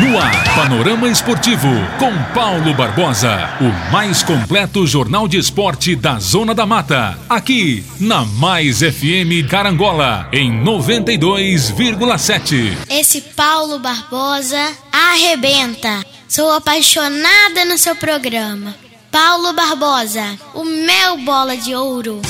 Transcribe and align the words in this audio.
No 0.00 0.18
ar, 0.18 0.54
Panorama 0.56 1.08
Esportivo, 1.08 1.68
com 2.00 2.12
Paulo 2.34 2.74
Barbosa. 2.74 3.50
O 3.60 3.92
mais 3.92 4.24
completo 4.24 4.84
jornal 4.88 5.28
de 5.28 5.38
esporte 5.38 5.94
da 5.94 6.18
Zona 6.18 6.52
da 6.52 6.66
Mata. 6.66 7.16
Aqui, 7.28 7.84
na 8.00 8.24
Mais 8.24 8.80
FM 8.80 9.48
Carangola, 9.48 10.28
em 10.32 10.50
92,7. 10.64 12.76
Esse 12.90 13.20
Paulo 13.20 13.78
Barbosa 13.78 14.72
arrebenta. 14.92 16.04
Sou 16.28 16.50
apaixonada 16.52 17.64
no 17.64 17.78
seu 17.78 17.94
programa. 17.94 18.74
Paulo 19.12 19.52
Barbosa, 19.52 20.24
o 20.54 20.64
meu 20.64 21.18
bola 21.18 21.56
de 21.56 21.72
ouro. 21.72 22.20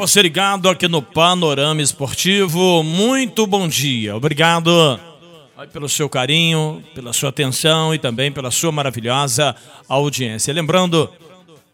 Você 0.00 0.22
ligado 0.22 0.66
aqui 0.66 0.88
no 0.88 1.02
Panorama 1.02 1.82
Esportivo. 1.82 2.82
Muito 2.82 3.46
bom 3.46 3.68
dia. 3.68 4.16
Obrigado 4.16 4.98
pelo 5.74 5.90
seu 5.90 6.08
carinho, 6.08 6.82
pela 6.94 7.12
sua 7.12 7.28
atenção 7.28 7.94
e 7.94 7.98
também 7.98 8.32
pela 8.32 8.50
sua 8.50 8.72
maravilhosa 8.72 9.54
audiência. 9.86 10.54
Lembrando, 10.54 11.10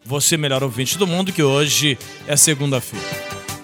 você 0.04 0.36
melhor 0.36 0.64
ouvinte 0.64 0.98
do 0.98 1.06
mundo, 1.06 1.32
que 1.32 1.40
hoje 1.40 1.96
é 2.26 2.36
segunda-feira. 2.36 3.06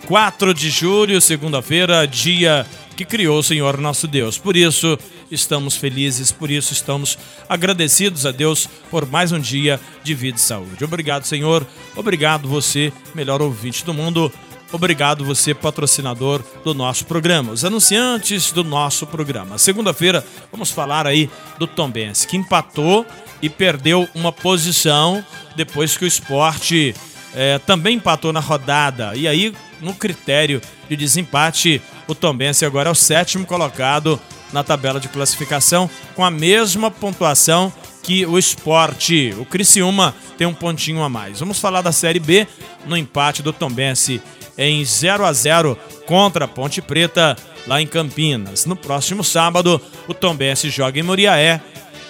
4 0.07 0.55
de 0.55 0.71
julho, 0.71 1.21
segunda-feira, 1.21 2.07
dia 2.07 2.65
que 2.97 3.05
criou 3.05 3.41
o 3.41 3.43
Senhor 3.43 3.79
nosso 3.79 4.07
Deus. 4.07 4.39
Por 4.39 4.57
isso, 4.57 4.97
estamos 5.29 5.77
felizes, 5.77 6.31
por 6.31 6.53
isso 6.53 6.73
estamos 6.73 7.19
agradecidos 7.49 8.25
a 8.25 8.31
Deus 8.31 8.69
por 8.93 9.07
mais 9.07 9.33
um 9.33 9.41
dia 9.41 9.81
de 10.05 10.15
vida 10.15 10.37
e 10.37 10.41
saúde. 10.41 10.85
Obrigado, 10.85 11.25
Senhor. 11.25 11.67
Obrigado 11.97 12.47
você, 12.47 12.93
melhor 13.13 13.43
ouvinte 13.43 13.85
do 13.85 13.93
mundo. 13.93 14.33
Obrigado 14.73 15.23
você, 15.23 15.53
patrocinador 15.53 16.43
do 16.65 16.73
nosso 16.73 17.05
programa, 17.05 17.53
os 17.53 17.63
anunciantes 17.63 18.53
do 18.53 18.65
nosso 18.65 19.07
programa. 19.07 19.59
Segunda-feira 19.59 20.25
vamos 20.51 20.71
falar 20.71 21.07
aí 21.07 21.29
do 21.59 21.67
Tombense, 21.67 22.27
que 22.27 22.39
empatou 22.39 23.07
e 23.43 23.51
perdeu 23.51 24.09
uma 24.15 24.33
posição 24.33 25.23
depois 25.55 25.97
que 25.97 26.05
o 26.05 26.09
esporte 26.09 26.95
é, 27.35 27.59
também 27.59 27.97
empatou 27.97 28.33
na 28.33 28.41
rodada. 28.41 29.15
E 29.15 29.29
aí, 29.29 29.55
no 29.81 29.95
critério 29.95 30.61
de 30.89 30.97
desempate, 30.97 31.83
o 32.09 32.15
Tombense 32.15 32.65
agora 32.65 32.89
é 32.89 32.93
o 32.93 32.95
sétimo 32.95 33.45
colocado 33.45 34.19
na 34.53 34.65
tabela 34.65 35.01
de 35.01 35.09
classificação, 35.09 35.89
com 36.15 36.25
a 36.25 36.31
mesma 36.31 36.91
pontuação 36.91 37.73
que 38.03 38.27
o 38.27 38.39
esporte. 38.39 39.35
O 39.39 39.45
Criciúma 39.45 40.15
tem 40.37 40.47
um 40.47 40.55
pontinho 40.55 41.03
a 41.03 41.09
mais. 41.09 41.41
Vamos 41.41 41.59
falar 41.59 41.83
da 41.83 41.93
Série 41.93 42.19
B 42.19 42.47
no 42.85 42.97
empate 42.97 43.43
do 43.43 43.53
Tombense 43.53 44.21
em 44.57 44.85
0 44.85 45.25
a 45.25 45.33
0 45.33 45.79
contra 46.07 46.45
a 46.45 46.49
Ponte 46.49 46.81
Preta, 46.83 47.37
lá 47.67 47.81
em 47.81 47.87
Campinas. 47.87 48.67
No 48.67 48.77
próximo 48.77 49.23
sábado, 49.23 49.81
o 50.09 50.15
Tombense 50.15 50.71
joga 50.71 50.99
em 50.99 51.03
Muriaé 51.03 51.61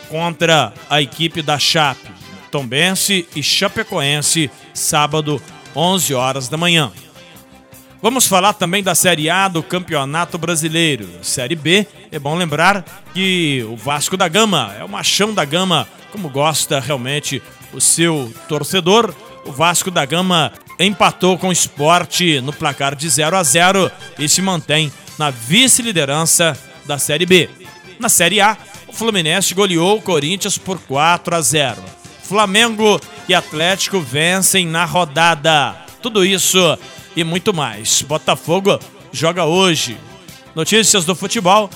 contra 0.09 0.73
a 0.89 1.01
equipe 1.01 1.43
da 1.43 1.59
Chape. 1.59 2.11
Tombense 2.51 3.27
e 3.35 3.43
Chapecoense, 3.43 4.51
sábado, 4.75 5.41
11 5.75 6.15
horas 6.15 6.49
da 6.49 6.57
manhã. 6.57 6.93
Vamos 8.03 8.27
falar 8.27 8.53
também 8.55 8.83
da 8.83 8.97
Série 8.97 9.31
A 9.31 9.47
do 9.47 9.63
Campeonato 9.63 10.37
Brasileiro. 10.37 11.09
Série 11.23 11.55
B, 11.55 11.87
é 12.11 12.19
bom 12.19 12.35
lembrar 12.35 12.85
que 13.15 13.65
o 13.71 13.77
Vasco 13.77 14.17
da 14.17 14.27
Gama 14.27 14.75
é 14.77 14.83
o 14.83 14.89
machão 14.89 15.33
da 15.33 15.45
Gama, 15.45 15.87
como 16.11 16.29
gosta 16.29 16.81
realmente 16.81 17.41
o 17.73 17.81
seu 17.81 18.35
torcedor. 18.49 19.15
O 19.47 19.53
Vasco 19.53 19.89
da 19.89 20.05
Gama 20.05 20.53
empatou 20.85 21.39
com 21.39 21.49
o 21.49 21.53
esporte 21.53 22.41
no 22.41 22.53
placar 22.53 22.95
de 22.95 23.09
0 23.09 23.37
a 23.37 23.43
0 23.43 23.91
e 24.19 24.29
se 24.29 24.43
mantém 24.43 24.93
na 25.19 25.31
vice-liderança 25.31 26.57
da 26.85 26.99
Série 26.99 27.27
B. 27.27 27.49
Na 27.99 28.09
Série 28.09 28.41
A, 28.41 28.57
o 28.89 28.93
Fluminense 28.93 29.55
goleou 29.55 29.99
o 29.99 30.03
Corinthians 30.03 30.59
por 30.59 30.79
4 30.81 31.35
a 31.35 31.41
0. 31.41 31.83
Flamengo 32.23 33.01
e 33.29 33.35
Atlético 33.35 34.01
vencem 34.01 34.67
na 34.67 34.85
rodada. 34.85 35.77
Tudo 36.01 36.25
isso 36.25 36.79
e 37.15 37.23
muito 37.23 37.53
mais. 37.53 38.03
Botafogo 38.03 38.79
joga 39.13 39.45
hoje. 39.45 39.97
Notícias 40.55 41.05
do 41.05 41.15
futebol 41.15 41.71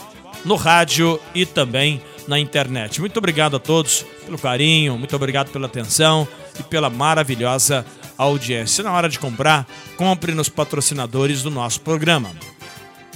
no 0.44 0.56
rádio 0.56 1.20
e 1.34 1.44
também 1.46 2.00
na 2.26 2.38
internet. 2.38 3.00
Muito 3.00 3.16
obrigado 3.18 3.56
a 3.56 3.58
todos 3.58 4.04
pelo 4.24 4.38
carinho, 4.38 4.98
muito 4.98 5.14
obrigado 5.14 5.50
pela 5.50 5.66
atenção 5.66 6.26
e 6.58 6.62
pela 6.62 6.90
maravilhosa 6.90 7.86
audiência. 8.16 8.84
Na 8.84 8.92
hora 8.92 9.08
de 9.08 9.18
comprar, 9.18 9.66
compre 9.96 10.32
nos 10.32 10.48
patrocinadores 10.48 11.42
do 11.42 11.50
nosso 11.50 11.80
programa. 11.80 12.30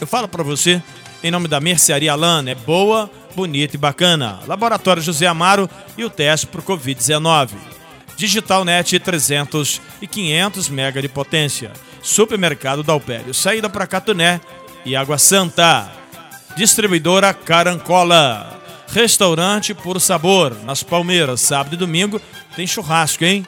Eu 0.01 0.07
falo 0.07 0.29
para 0.29 0.43
você 0.43 0.83
em 1.23 1.31
nome 1.31 1.49
da 1.49 1.61
Mercearia 1.61 2.15
Lana, 2.15 2.51
é 2.51 2.55
boa, 2.55 3.11
bonita 3.37 3.77
e 3.77 3.79
bacana. 3.79 4.41
Laboratório 4.47 5.03
José 5.03 5.27
Amaro 5.27 5.69
e 5.97 6.05
o 6.05 6.09
teste 6.09 6.47
para 6.47 6.61
o 6.61 6.65
Covid-19. 6.65 7.51
Digital 8.17 8.65
Net 8.65 8.99
300 8.99 9.81
e 10.01 10.07
500 10.07 10.69
mega 10.71 11.03
de 11.03 11.09
potência. 11.09 11.73
Supermercado 12.03 12.83
Dalpério, 12.83 13.35
saída 13.35 13.69
para 13.69 13.87
Catuné 13.87 14.41
e 14.85 14.97
Água 14.97 15.19
Santa. 15.19 15.93
Distribuidora 16.57 17.35
Carancola. 17.35 18.59
Restaurante 18.89 19.73
Por 19.73 20.01
Sabor, 20.01 20.57
nas 20.65 20.83
Palmeiras, 20.83 21.43
sábado 21.43 21.75
e 21.75 21.79
domingo 21.79 22.21
tem 22.57 22.67
churrasco, 22.67 23.25
hein? 23.25 23.47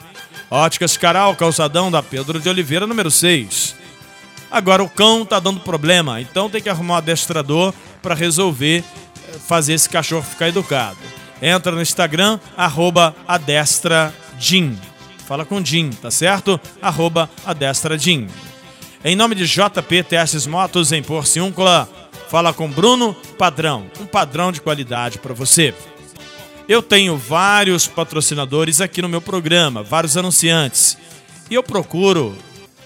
Óticas 0.53 0.95
Caral, 0.97 1.35
calçadão 1.35 1.89
da 1.89 2.03
Pedro 2.03 2.39
de 2.39 2.47
Oliveira, 2.47 2.85
número 2.85 3.09
6. 3.09 3.75
Agora 4.51 4.83
o 4.83 4.89
cão 4.89 5.25
tá 5.25 5.39
dando 5.39 5.59
problema, 5.61 6.21
então 6.21 6.47
tem 6.47 6.61
que 6.61 6.69
arrumar 6.69 6.93
um 6.93 6.97
adestrador 6.97 7.73
para 8.03 8.13
resolver 8.13 8.83
eh, 8.83 9.39
fazer 9.47 9.73
esse 9.73 9.89
cachorro 9.89 10.21
ficar 10.21 10.49
educado. 10.49 10.99
Entra 11.41 11.71
no 11.71 11.81
Instagram, 11.81 12.39
arroba 12.55 13.15
adestradin. 13.27 14.77
Fala 15.25 15.43
com 15.43 15.65
Jim, 15.65 15.89
tá 15.89 16.11
certo? 16.11 16.61
Arroba 16.79 17.27
adestradin. 17.43 18.27
Em 19.03 19.15
nome 19.15 19.33
de 19.33 19.47
JP 19.47 20.03
Testes 20.03 20.45
Motos 20.45 20.91
em 20.91 21.01
Porciúncula, 21.01 21.89
fala 22.29 22.53
com 22.53 22.69
Bruno 22.69 23.15
Padrão, 23.39 23.87
um 23.99 24.05
padrão 24.05 24.51
de 24.51 24.61
qualidade 24.61 25.17
para 25.17 25.33
você. 25.33 25.73
Eu 26.67 26.81
tenho 26.81 27.17
vários 27.17 27.87
patrocinadores 27.87 28.79
aqui 28.79 29.01
no 29.01 29.09
meu 29.09 29.21
programa, 29.21 29.83
vários 29.83 30.15
anunciantes. 30.15 30.97
E 31.51 31.55
eu 31.55 31.63
procuro 31.63 32.35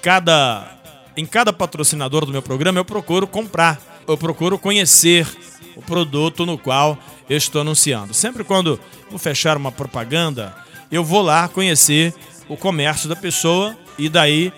cada 0.02 0.74
em 1.16 1.26
cada 1.26 1.52
patrocinador 1.52 2.26
do 2.26 2.32
meu 2.32 2.44
programa 2.44 2.80
eu 2.80 2.86
procuro 2.86 3.26
comprar, 3.26 3.82
eu 4.08 4.16
procuro 4.16 4.60
conhecer 4.60 5.28
o 5.76 5.82
produto 5.82 6.46
no 6.46 6.58
qual 6.58 6.98
eu 7.30 7.38
estou 7.38 7.62
anunciando. 7.62 8.14
Sempre 8.14 8.44
quando 8.44 8.80
vou 9.10 9.20
fechar 9.20 9.58
uma 9.58 9.72
propaganda, 9.72 10.56
eu 10.92 11.04
vou 11.04 11.22
lá 11.22 11.48
conhecer 11.48 12.14
o 12.48 12.56
comércio 12.56 13.10
da 13.10 13.16
pessoa 13.16 13.76
e 13.98 14.10
daí 14.10 14.54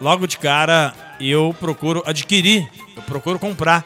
logo 0.00 0.26
de 0.26 0.38
cara 0.38 0.94
eu 1.20 1.54
procuro 1.58 2.02
adquirir, 2.06 2.68
eu 2.96 3.02
procuro 3.02 3.38
comprar. 3.38 3.84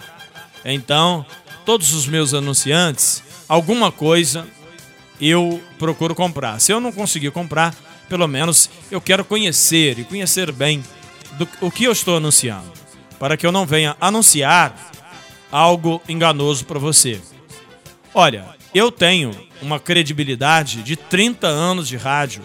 Então, 0.64 1.26
todos 1.64 1.94
os 1.94 2.06
meus 2.06 2.34
anunciantes 2.34 3.22
alguma 3.48 3.92
coisa 3.92 4.46
eu 5.20 5.62
procuro 5.78 6.14
comprar. 6.14 6.60
Se 6.60 6.72
eu 6.72 6.80
não 6.80 6.92
conseguir 6.92 7.30
comprar, 7.30 7.74
pelo 8.08 8.26
menos 8.26 8.68
eu 8.90 9.00
quero 9.00 9.24
conhecer 9.24 9.98
e 9.98 10.04
conhecer 10.04 10.50
bem 10.52 10.82
do, 11.32 11.48
o 11.60 11.70
que 11.70 11.84
eu 11.84 11.92
estou 11.92 12.16
anunciando, 12.16 12.72
para 13.18 13.36
que 13.36 13.46
eu 13.46 13.52
não 13.52 13.64
venha 13.64 13.96
anunciar 14.00 14.90
algo 15.50 16.02
enganoso 16.08 16.64
para 16.64 16.78
você. 16.78 17.20
Olha, 18.14 18.46
eu 18.74 18.90
tenho 18.90 19.30
uma 19.60 19.78
credibilidade 19.78 20.82
de 20.82 20.96
30 20.96 21.46
anos 21.46 21.86
de 21.86 21.96
rádio. 21.96 22.42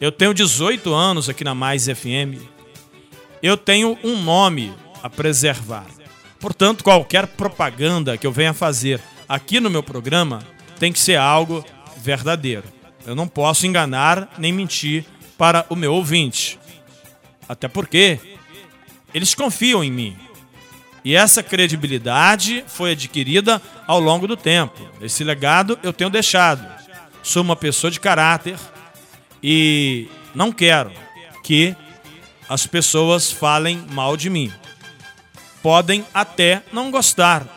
Eu 0.00 0.12
tenho 0.12 0.34
18 0.34 0.92
anos 0.92 1.28
aqui 1.28 1.42
na 1.42 1.54
Mais 1.54 1.86
FM. 1.86 2.40
Eu 3.42 3.56
tenho 3.56 3.98
um 4.04 4.22
nome 4.22 4.72
a 5.02 5.10
preservar. 5.10 5.86
Portanto, 6.38 6.84
qualquer 6.84 7.26
propaganda 7.26 8.16
que 8.16 8.26
eu 8.26 8.32
venha 8.32 8.52
fazer 8.52 9.00
aqui 9.28 9.60
no 9.60 9.70
meu 9.70 9.82
programa 9.82 10.46
tem 10.78 10.92
que 10.92 10.98
ser 10.98 11.16
algo 11.16 11.64
verdadeiro. 11.96 12.64
Eu 13.06 13.14
não 13.14 13.28
posso 13.28 13.66
enganar 13.66 14.28
nem 14.38 14.52
mentir 14.52 15.04
para 15.38 15.64
o 15.68 15.76
meu 15.76 15.94
ouvinte. 15.94 16.58
Até 17.48 17.68
porque 17.68 18.18
eles 19.14 19.34
confiam 19.34 19.82
em 19.82 19.90
mim. 19.90 20.16
E 21.04 21.14
essa 21.14 21.42
credibilidade 21.42 22.64
foi 22.66 22.92
adquirida 22.92 23.62
ao 23.86 24.00
longo 24.00 24.26
do 24.26 24.36
tempo. 24.36 24.76
Esse 25.00 25.22
legado 25.22 25.78
eu 25.82 25.92
tenho 25.92 26.10
deixado. 26.10 26.66
sou 27.22 27.42
uma 27.42 27.54
pessoa 27.54 27.90
de 27.90 28.00
caráter 28.00 28.58
e 29.42 30.08
não 30.34 30.50
quero 30.50 30.92
que 31.44 31.76
as 32.48 32.66
pessoas 32.66 33.30
falem 33.30 33.84
mal 33.90 34.16
de 34.16 34.28
mim. 34.28 34.52
Podem 35.62 36.04
até 36.12 36.62
não 36.72 36.90
gostar 36.90 37.55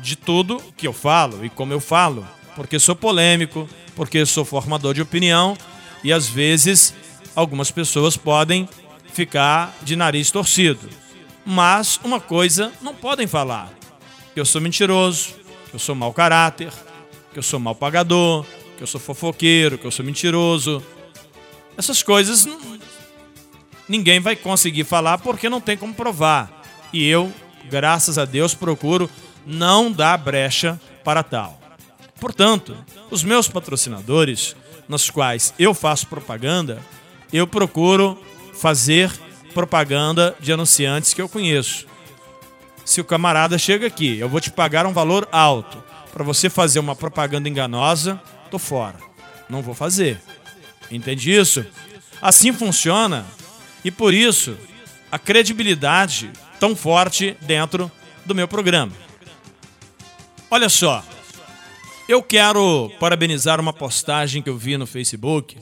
de 0.00 0.16
tudo 0.16 0.62
que 0.76 0.86
eu 0.86 0.92
falo 0.92 1.44
e 1.44 1.50
como 1.50 1.72
eu 1.72 1.80
falo, 1.80 2.26
porque 2.54 2.78
sou 2.78 2.94
polêmico, 2.94 3.68
porque 3.94 4.24
sou 4.24 4.44
formador 4.44 4.94
de 4.94 5.02
opinião 5.02 5.56
e 6.02 6.12
às 6.12 6.28
vezes 6.28 6.94
algumas 7.34 7.70
pessoas 7.70 8.16
podem 8.16 8.68
ficar 9.12 9.76
de 9.82 9.96
nariz 9.96 10.30
torcido. 10.30 10.88
Mas 11.44 11.98
uma 12.04 12.20
coisa 12.20 12.72
não 12.80 12.94
podem 12.94 13.26
falar: 13.26 13.72
que 14.34 14.40
eu 14.40 14.44
sou 14.44 14.60
mentiroso, 14.60 15.34
que 15.70 15.74
eu 15.74 15.78
sou 15.78 15.94
mau 15.94 16.12
caráter, 16.12 16.72
que 17.32 17.38
eu 17.38 17.42
sou 17.42 17.58
mal 17.58 17.74
pagador, 17.74 18.44
que 18.76 18.82
eu 18.82 18.86
sou 18.86 19.00
fofoqueiro, 19.00 19.78
que 19.78 19.86
eu 19.86 19.90
sou 19.90 20.04
mentiroso. 20.04 20.82
Essas 21.76 22.02
coisas 22.02 22.46
ninguém 23.88 24.20
vai 24.20 24.36
conseguir 24.36 24.84
falar 24.84 25.18
porque 25.18 25.48
não 25.48 25.60
tem 25.60 25.76
como 25.76 25.94
provar. 25.94 26.62
E 26.92 27.06
eu, 27.06 27.32
graças 27.70 28.18
a 28.18 28.24
Deus, 28.24 28.54
procuro 28.54 29.08
não 29.46 29.90
dar 29.90 30.16
brecha 30.18 30.80
para 31.04 31.22
tal. 31.22 31.58
Portanto, 32.20 32.76
os 33.10 33.22
meus 33.22 33.48
patrocinadores, 33.48 34.56
nos 34.88 35.08
quais 35.08 35.54
eu 35.58 35.72
faço 35.72 36.06
propaganda, 36.06 36.82
eu 37.32 37.46
procuro 37.46 38.20
fazer 38.54 39.10
propaganda 39.54 40.36
de 40.40 40.52
anunciantes 40.52 41.14
que 41.14 41.22
eu 41.22 41.28
conheço. 41.28 41.86
Se 42.84 43.00
o 43.00 43.04
camarada 43.04 43.58
chega 43.58 43.86
aqui, 43.86 44.18
eu 44.18 44.28
vou 44.28 44.40
te 44.40 44.50
pagar 44.50 44.86
um 44.86 44.92
valor 44.92 45.28
alto 45.30 45.82
para 46.12 46.24
você 46.24 46.50
fazer 46.50 46.80
uma 46.80 46.96
propaganda 46.96 47.48
enganosa, 47.48 48.20
tô 48.50 48.58
fora. 48.58 48.96
Não 49.48 49.62
vou 49.62 49.74
fazer. 49.74 50.20
Entende 50.90 51.32
isso? 51.32 51.64
Assim 52.20 52.52
funciona 52.52 53.24
e 53.84 53.90
por 53.90 54.12
isso 54.12 54.56
a 55.12 55.18
credibilidade 55.18 56.30
tão 56.58 56.74
forte 56.74 57.36
dentro 57.42 57.90
do 58.26 58.34
meu 58.34 58.48
programa. 58.48 58.92
Olha 60.50 60.70
só, 60.70 61.04
eu 62.08 62.22
quero 62.22 62.90
parabenizar 62.98 63.60
uma 63.60 63.72
postagem 63.72 64.42
que 64.42 64.48
eu 64.48 64.56
vi 64.56 64.78
no 64.78 64.86
Facebook. 64.86 65.58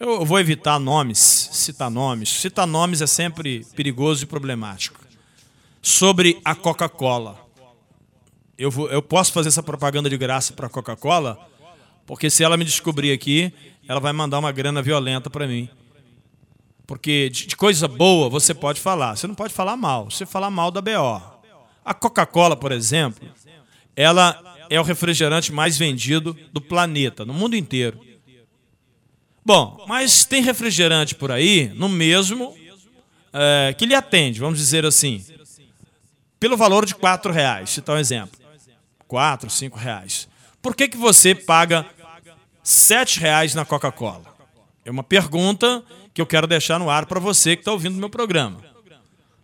Eu 0.00 0.24
vou 0.24 0.40
evitar 0.40 0.78
nomes, 0.78 1.18
citar 1.18 1.90
nomes. 1.90 2.30
Citar 2.30 2.66
nomes 2.66 3.02
é 3.02 3.06
sempre 3.06 3.66
perigoso 3.76 4.24
e 4.24 4.26
problemático. 4.26 4.98
Sobre 5.82 6.40
a 6.42 6.54
Coca-Cola. 6.54 7.38
Eu, 8.56 8.70
vou, 8.70 8.88
eu 8.88 9.02
posso 9.02 9.30
fazer 9.30 9.48
essa 9.48 9.62
propaganda 9.62 10.08
de 10.08 10.16
graça 10.16 10.54
para 10.54 10.68
a 10.68 10.70
Coca-Cola, 10.70 11.38
porque 12.06 12.30
se 12.30 12.42
ela 12.42 12.56
me 12.56 12.64
descobrir 12.64 13.12
aqui, 13.12 13.52
ela 13.86 14.00
vai 14.00 14.14
mandar 14.14 14.38
uma 14.38 14.52
grana 14.52 14.80
violenta 14.80 15.28
para 15.28 15.46
mim. 15.46 15.68
Porque 16.86 17.28
de, 17.28 17.54
coisa 17.56 17.86
boa 17.86 18.30
você 18.30 18.54
pode 18.54 18.80
falar, 18.80 19.16
você 19.16 19.26
não 19.26 19.34
pode 19.34 19.52
falar 19.52 19.76
mal. 19.76 20.10
Você 20.10 20.24
falar 20.24 20.50
mal 20.50 20.70
da 20.70 20.80
BO. 20.80 21.22
A 21.84 21.92
Coca-Cola, 21.92 22.56
por 22.56 22.72
exemplo, 22.72 23.28
ela 23.96 24.40
é 24.68 24.80
o 24.80 24.82
refrigerante 24.82 25.52
mais 25.52 25.76
vendido 25.76 26.36
do 26.52 26.60
planeta, 26.60 27.24
no 27.24 27.34
mundo 27.34 27.56
inteiro. 27.56 28.00
Bom, 29.44 29.84
mas 29.88 30.24
tem 30.24 30.42
refrigerante 30.42 31.14
por 31.14 31.32
aí, 31.32 31.70
no 31.74 31.88
mesmo, 31.88 32.56
é, 33.32 33.74
que 33.76 33.86
lhe 33.86 33.94
atende, 33.94 34.38
vamos 34.38 34.58
dizer 34.58 34.86
assim, 34.86 35.24
pelo 36.38 36.56
valor 36.56 36.86
de 36.86 36.94
quatro 36.94 37.32
reais, 37.32 37.70
citar 37.70 37.96
um 37.96 37.98
exemplo. 37.98 38.40
Quatro, 39.06 39.50
cinco 39.50 39.78
reais. 39.78 40.28
Por 40.60 40.74
que, 40.74 40.88
que 40.88 40.96
você 40.96 41.34
paga 41.34 41.84
sete 42.62 43.20
reais 43.20 43.54
na 43.54 43.64
Coca-Cola? 43.64 44.24
É 44.84 44.90
uma 44.90 45.02
pergunta 45.02 45.84
que 46.14 46.20
eu 46.20 46.26
quero 46.26 46.46
deixar 46.46 46.78
no 46.78 46.88
ar 46.88 47.06
para 47.06 47.20
você 47.20 47.56
que 47.56 47.62
está 47.62 47.72
ouvindo 47.72 47.96
o 47.96 47.98
meu 47.98 48.10
programa. 48.10 48.60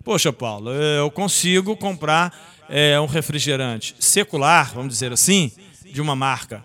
Poxa, 0.04 0.32
Paulo, 0.32 0.72
eu 0.72 1.10
consigo 1.10 1.76
comprar 1.76 2.57
é, 2.68 3.00
um 3.00 3.06
refrigerante 3.06 3.94
secular, 3.98 4.72
vamos 4.74 4.92
dizer 4.92 5.12
assim, 5.12 5.50
de 5.84 6.00
uma 6.00 6.14
marca 6.14 6.64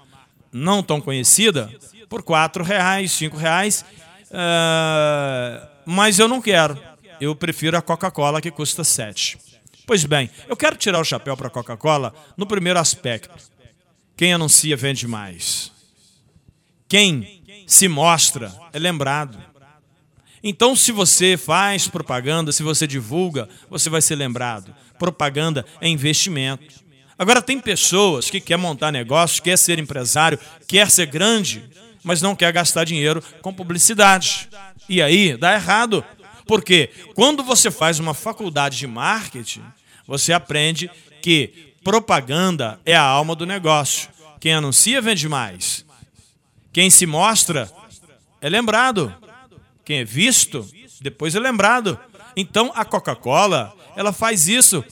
não 0.52 0.84
tão 0.84 1.02
conhecida, 1.02 1.72
por 2.08 2.22
quatro 2.22 2.64
reais, 2.64 3.12
cinco 3.12 3.38
reais, 3.38 3.84
é, 4.30 5.68
mas 5.86 6.20
eu 6.20 6.28
não 6.28 6.42
quero. 6.42 6.80
Eu 7.20 7.36
prefiro 7.36 7.78
a 7.78 7.82
Coca-Cola 7.82 8.42
que 8.42 8.52
custa 8.52 8.84
sete. 8.84 9.38
Pois 9.86 10.06
bem, 10.06 10.30
eu 10.48 10.56
quero 10.56 10.76
tirar 10.76 11.00
o 11.00 11.04
chapéu 11.04 11.36
para 11.36 11.48
a 11.48 11.52
Coca-Cola 11.52 12.14
no 12.38 12.46
primeiro 12.46 12.80
aspecto. 12.80 13.34
Quem 14.16 14.34
anuncia 14.34 14.78
vende 14.78 15.08
mais. 15.08 15.72
Quem 16.88 17.44
se 17.66 17.88
mostra 17.88 18.54
é 18.72 18.80
lembrado. 18.80 19.38
Então, 20.44 20.76
se 20.76 20.92
você 20.92 21.38
faz 21.38 21.88
propaganda, 21.88 22.52
se 22.52 22.62
você 22.62 22.86
divulga, 22.86 23.48
você 23.70 23.90
vai 23.90 24.02
ser 24.02 24.16
lembrado. 24.16 24.76
Propaganda 25.04 25.66
é 25.82 25.90
investimento. 25.90 26.64
Agora, 27.20 27.42
tem 27.42 27.60
pessoas 27.60 28.30
que 28.30 28.40
quer 28.40 28.56
montar 28.56 28.90
negócio, 28.90 29.44
quer 29.44 29.58
ser 29.58 29.78
empresário, 29.78 30.40
quer 30.66 30.90
ser 30.90 31.08
grande, 31.08 31.62
mas 32.02 32.22
não 32.22 32.34
quer 32.34 32.54
gastar 32.54 32.86
dinheiro 32.86 33.22
com 33.42 33.54
publicidade. 33.54 34.48
E 34.88 35.02
aí 35.02 35.36
dá 35.36 35.56
errado. 35.56 36.06
Porque 36.48 36.90
quando 37.14 37.44
você 37.44 37.70
faz 37.70 38.00
uma 38.00 38.14
faculdade 38.14 38.78
de 38.78 38.88
marketing, 38.88 39.62
você 40.08 40.32
aprende 40.32 40.90
que 41.22 41.74
propaganda 41.84 42.80
é 42.86 42.96
a 42.96 43.04
alma 43.04 43.36
do 43.36 43.46
negócio. 43.46 44.08
Quem 44.40 44.54
anuncia 44.54 45.02
vende 45.02 45.28
mais. 45.28 45.86
Quem 46.72 46.90
se 46.90 47.06
mostra 47.06 47.70
é 48.40 48.48
lembrado. 48.48 49.14
Quem 49.84 50.00
é 50.00 50.06
visto, 50.06 50.66
depois 51.02 51.36
é 51.36 51.42
lembrado. 51.42 52.00
Então 52.36 52.72
a 52.76 52.84
Coca-Cola, 52.84 53.74
ela 53.96 54.14
faz 54.14 54.48
isso 54.48 54.84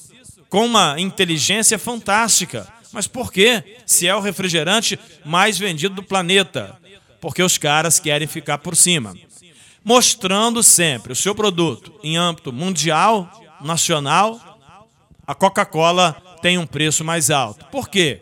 com 0.50 0.66
uma 0.66 1.00
inteligência 1.00 1.80
fantástica. 1.80 2.68
Mas 2.92 3.08
por 3.08 3.32
quê? 3.32 3.78
Se 3.86 4.08
é 4.08 4.16
o 4.16 4.20
refrigerante 4.20 5.00
mais 5.24 5.58
vendido 5.58 5.96
do 5.96 6.04
planeta. 6.04 6.78
Porque 7.22 7.42
os 7.42 7.58
caras 7.58 8.00
querem 8.00 8.28
ficar 8.28 8.58
por 8.58 8.76
cima. 8.76 9.16
Mostrando 9.84 10.62
sempre 10.62 11.14
o 11.14 11.16
seu 11.16 11.34
produto 11.34 11.94
em 12.04 12.18
âmbito 12.18 12.52
mundial, 12.52 13.30
nacional, 13.62 14.40
a 15.26 15.34
Coca-Cola 15.34 16.22
tem 16.42 16.58
um 16.58 16.68
preço 16.68 17.04
mais 17.04 17.30
alto. 17.30 17.66
Por 17.72 17.88
quê? 17.88 18.20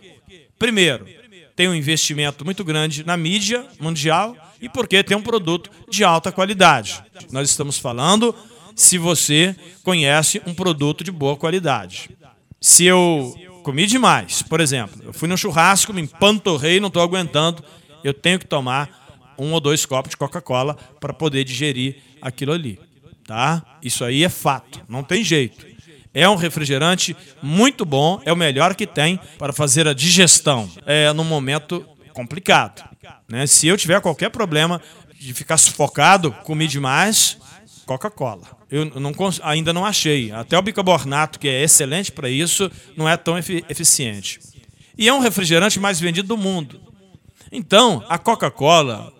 Primeiro, 0.57 1.07
tem 1.55 1.67
um 1.67 1.75
investimento 1.75 2.45
muito 2.45 2.63
grande 2.63 3.03
na 3.03 3.17
mídia 3.17 3.65
mundial 3.79 4.35
e 4.61 4.69
porque 4.69 5.03
tem 5.03 5.17
um 5.17 5.21
produto 5.21 5.69
de 5.89 6.03
alta 6.03 6.31
qualidade. 6.31 7.03
Nós 7.31 7.49
estamos 7.49 7.77
falando 7.77 8.35
se 8.79 8.97
você 8.97 9.53
conhece 9.83 10.41
um 10.45 10.53
produto 10.53 11.03
de 11.03 11.11
boa 11.11 11.35
qualidade. 11.35 12.09
Se 12.61 12.85
eu 12.85 13.35
comi 13.61 13.85
demais, 13.85 14.41
por 14.41 14.61
exemplo, 14.61 15.01
eu 15.03 15.11
fui 15.11 15.27
no 15.27 15.37
churrasco, 15.37 15.93
me 15.93 16.01
empanturrei, 16.01 16.79
não 16.79 16.87
estou 16.87 17.03
aguentando, 17.03 17.61
eu 18.05 18.13
tenho 18.13 18.39
que 18.39 18.47
tomar 18.47 19.33
um 19.37 19.51
ou 19.51 19.59
dois 19.59 19.85
copos 19.85 20.11
de 20.11 20.17
Coca-Cola 20.17 20.77
para 20.97 21.11
poder 21.11 21.43
digerir 21.43 21.97
aquilo 22.21 22.53
ali. 22.53 22.79
Tá? 23.27 23.61
Isso 23.83 24.05
aí 24.05 24.23
é 24.23 24.29
fato, 24.29 24.79
não 24.87 25.03
tem 25.03 25.25
jeito. 25.25 25.67
É 26.13 26.27
um 26.29 26.35
refrigerante 26.35 27.15
muito 27.43 27.83
bom, 27.83 28.21
é 28.23 28.31
o 28.31 28.37
melhor 28.37 28.75
que 28.75 28.87
tem 28.87 29.19
para 29.37 29.51
fazer 29.51 29.89
a 29.89 29.93
digestão 29.93 30.71
é, 30.85 31.11
num 31.11 31.25
momento 31.25 31.85
complicado. 32.13 32.81
Né? 33.27 33.45
Se 33.45 33.67
eu 33.67 33.75
tiver 33.75 33.99
qualquer 33.99 34.29
problema 34.29 34.81
de 35.19 35.33
ficar 35.33 35.57
sufocado, 35.57 36.31
comi 36.45 36.65
demais, 36.65 37.37
Coca-Cola. 37.85 38.58
Eu 38.71 38.85
não, 38.85 39.13
ainda 39.41 39.73
não 39.73 39.85
achei. 39.85 40.31
Até 40.31 40.57
o 40.57 40.61
bicarbonato, 40.61 41.39
que 41.39 41.47
é 41.47 41.63
excelente 41.63 42.11
para 42.11 42.29
isso, 42.29 42.71
não 42.95 43.09
é 43.09 43.17
tão 43.17 43.37
eficiente. 43.37 44.39
E 44.97 45.07
é 45.07 45.13
um 45.13 45.19
refrigerante 45.19 45.79
mais 45.79 45.99
vendido 45.99 46.27
do 46.27 46.37
mundo. 46.37 46.79
Então, 47.51 48.03
a 48.07 48.17
Coca-Cola, 48.17 49.11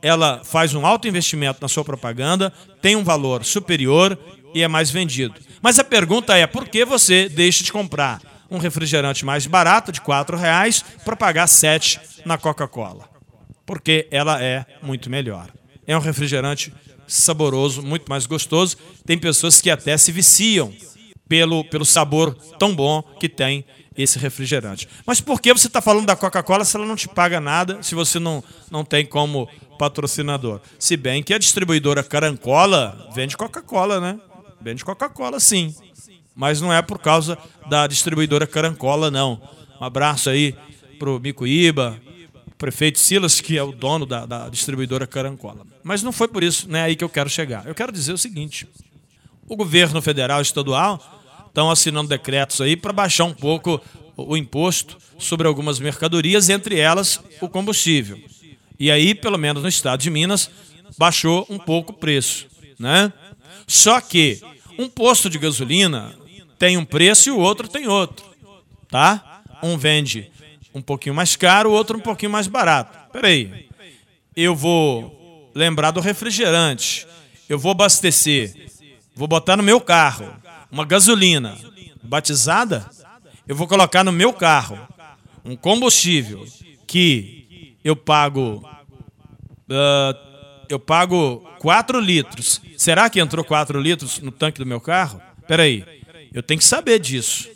ela 0.00 0.42
faz 0.44 0.74
um 0.74 0.86
alto 0.86 1.06
investimento 1.06 1.58
na 1.60 1.68
sua 1.68 1.84
propaganda, 1.84 2.52
tem 2.80 2.96
um 2.96 3.04
valor 3.04 3.44
superior 3.44 4.18
e 4.54 4.62
é 4.62 4.68
mais 4.68 4.90
vendido. 4.90 5.34
Mas 5.60 5.78
a 5.78 5.84
pergunta 5.84 6.36
é, 6.36 6.46
por 6.46 6.66
que 6.68 6.84
você 6.84 7.28
deixa 7.28 7.62
de 7.62 7.72
comprar 7.72 8.22
um 8.50 8.58
refrigerante 8.58 9.24
mais 9.24 9.46
barato, 9.46 9.92
de 9.92 10.00
R$ 10.00 10.36
reais, 10.36 10.82
para 11.04 11.16
pagar 11.16 11.46
sete 11.46 12.00
na 12.24 12.38
Coca-Cola? 12.38 13.08
Porque 13.66 14.08
ela 14.10 14.42
é 14.42 14.64
muito 14.80 15.10
melhor. 15.10 15.50
É 15.86 15.96
um 15.96 16.00
refrigerante 16.00 16.72
saboroso, 17.08 17.82
muito 17.82 18.08
mais 18.08 18.26
gostoso. 18.26 18.76
Tem 19.04 19.18
pessoas 19.18 19.60
que 19.60 19.70
até 19.70 19.96
se 19.96 20.12
viciam 20.12 20.72
pelo, 21.28 21.64
pelo 21.64 21.84
sabor 21.84 22.34
tão 22.58 22.74
bom 22.74 23.02
que 23.18 23.28
tem 23.28 23.64
esse 23.96 24.18
refrigerante. 24.18 24.88
Mas 25.04 25.20
por 25.20 25.40
que 25.40 25.52
você 25.52 25.66
está 25.66 25.80
falando 25.80 26.06
da 26.06 26.14
Coca-Cola 26.14 26.64
se 26.64 26.76
ela 26.76 26.86
não 26.86 26.94
te 26.94 27.08
paga 27.08 27.40
nada, 27.40 27.82
se 27.82 27.94
você 27.94 28.20
não, 28.20 28.44
não 28.70 28.84
tem 28.84 29.04
como 29.04 29.48
patrocinador? 29.76 30.60
Se 30.78 30.96
bem 30.96 31.22
que 31.22 31.34
a 31.34 31.38
distribuidora 31.38 32.04
Carancola 32.04 33.10
vende 33.12 33.36
Coca-Cola, 33.36 34.00
né? 34.00 34.20
Vende 34.60 34.84
Coca-Cola, 34.84 35.40
sim. 35.40 35.74
Mas 36.34 36.60
não 36.60 36.72
é 36.72 36.80
por 36.80 37.00
causa 37.00 37.36
da 37.68 37.86
distribuidora 37.88 38.46
Carancola, 38.46 39.10
não. 39.10 39.40
Um 39.80 39.84
abraço 39.84 40.30
aí 40.30 40.54
pro 40.98 41.18
Micoíba, 41.18 42.00
prefeito 42.58 42.98
Silas, 42.98 43.40
que 43.40 43.56
é 43.56 43.62
o 43.62 43.72
dono 43.72 44.04
da, 44.04 44.26
da 44.26 44.48
distribuidora 44.48 45.06
Carancola. 45.06 45.64
Mas 45.82 46.02
não 46.02 46.12
foi 46.12 46.28
por 46.28 46.42
isso, 46.42 46.68
né, 46.68 46.82
aí 46.82 46.96
que 46.96 47.04
eu 47.04 47.08
quero 47.08 47.30
chegar. 47.30 47.66
Eu 47.66 47.74
quero 47.74 47.92
dizer 47.92 48.12
o 48.12 48.18
seguinte: 48.18 48.68
o 49.48 49.56
governo 49.56 50.02
federal 50.02 50.40
e 50.40 50.42
estadual 50.42 51.00
estão 51.46 51.70
assinando 51.70 52.08
decretos 52.08 52.60
aí 52.60 52.76
para 52.76 52.92
baixar 52.92 53.24
um 53.24 53.32
pouco 53.32 53.80
o 54.16 54.36
imposto 54.36 54.98
sobre 55.18 55.46
algumas 55.46 55.78
mercadorias, 55.78 56.48
entre 56.48 56.78
elas 56.78 57.20
o 57.40 57.48
combustível. 57.48 58.18
E 58.78 58.90
aí, 58.90 59.14
pelo 59.14 59.38
menos 59.38 59.62
no 59.62 59.68
estado 59.68 60.00
de 60.00 60.10
Minas, 60.10 60.50
baixou 60.96 61.46
um 61.48 61.58
pouco 61.58 61.92
o 61.92 61.96
preço, 61.96 62.46
né? 62.78 63.12
Só 63.66 64.00
que 64.00 64.40
um 64.78 64.88
posto 64.88 65.30
de 65.30 65.38
gasolina 65.38 66.14
tem 66.58 66.76
um 66.76 66.84
preço 66.84 67.28
e 67.28 67.32
o 67.32 67.38
outro 67.38 67.68
tem 67.68 67.86
outro, 67.86 68.24
tá? 68.88 69.42
Um 69.62 69.76
vende 69.76 70.30
um 70.78 70.82
pouquinho 70.82 71.14
mais 71.14 71.36
caro, 71.36 71.70
o 71.70 71.72
outro 71.72 71.98
um 71.98 72.00
pouquinho 72.00 72.30
mais 72.30 72.46
barato. 72.46 72.96
Peraí, 73.12 73.68
eu 74.34 74.54
vou 74.54 75.50
lembrar 75.54 75.90
do 75.90 76.00
refrigerante, 76.00 77.06
eu 77.48 77.58
vou 77.58 77.72
abastecer, 77.72 78.70
vou 79.14 79.26
botar 79.26 79.56
no 79.56 79.62
meu 79.62 79.80
carro 79.80 80.32
uma 80.70 80.84
gasolina 80.84 81.56
batizada, 82.02 82.88
eu 83.46 83.56
vou 83.56 83.66
colocar 83.66 84.04
no 84.04 84.12
meu 84.12 84.32
carro 84.32 84.78
um 85.44 85.56
combustível 85.56 86.46
que 86.86 87.76
eu 87.82 87.96
pago 87.96 88.62
uh, 89.68 90.28
eu 90.68 90.78
pago 90.78 91.38
4 91.60 91.98
litros. 91.98 92.60
Será 92.76 93.08
que 93.08 93.18
entrou 93.18 93.44
4 93.44 93.80
litros 93.80 94.20
no 94.20 94.30
tanque 94.30 94.58
do 94.58 94.66
meu 94.66 94.80
carro? 94.80 95.20
Peraí, 95.46 95.82
eu 96.32 96.42
tenho 96.42 96.58
que 96.58 96.64
saber 96.64 96.98
disso. 96.98 97.48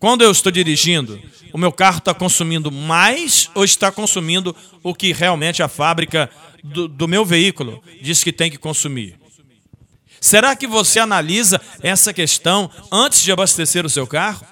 Quando 0.00 0.22
eu 0.22 0.30
estou 0.30 0.50
dirigindo, 0.50 1.20
o 1.52 1.58
meu 1.58 1.70
carro 1.70 1.98
está 1.98 2.14
consumindo 2.14 2.72
mais 2.72 3.50
ou 3.54 3.62
está 3.62 3.92
consumindo 3.92 4.56
o 4.82 4.94
que 4.94 5.12
realmente 5.12 5.62
a 5.62 5.68
fábrica 5.68 6.30
do, 6.64 6.88
do 6.88 7.06
meu 7.06 7.22
veículo 7.22 7.82
diz 8.00 8.24
que 8.24 8.32
tem 8.32 8.50
que 8.50 8.56
consumir? 8.56 9.20
Será 10.18 10.56
que 10.56 10.66
você 10.66 10.98
analisa 10.98 11.60
essa 11.82 12.14
questão 12.14 12.70
antes 12.90 13.22
de 13.22 13.30
abastecer 13.30 13.84
o 13.84 13.90
seu 13.90 14.06
carro? 14.06 14.46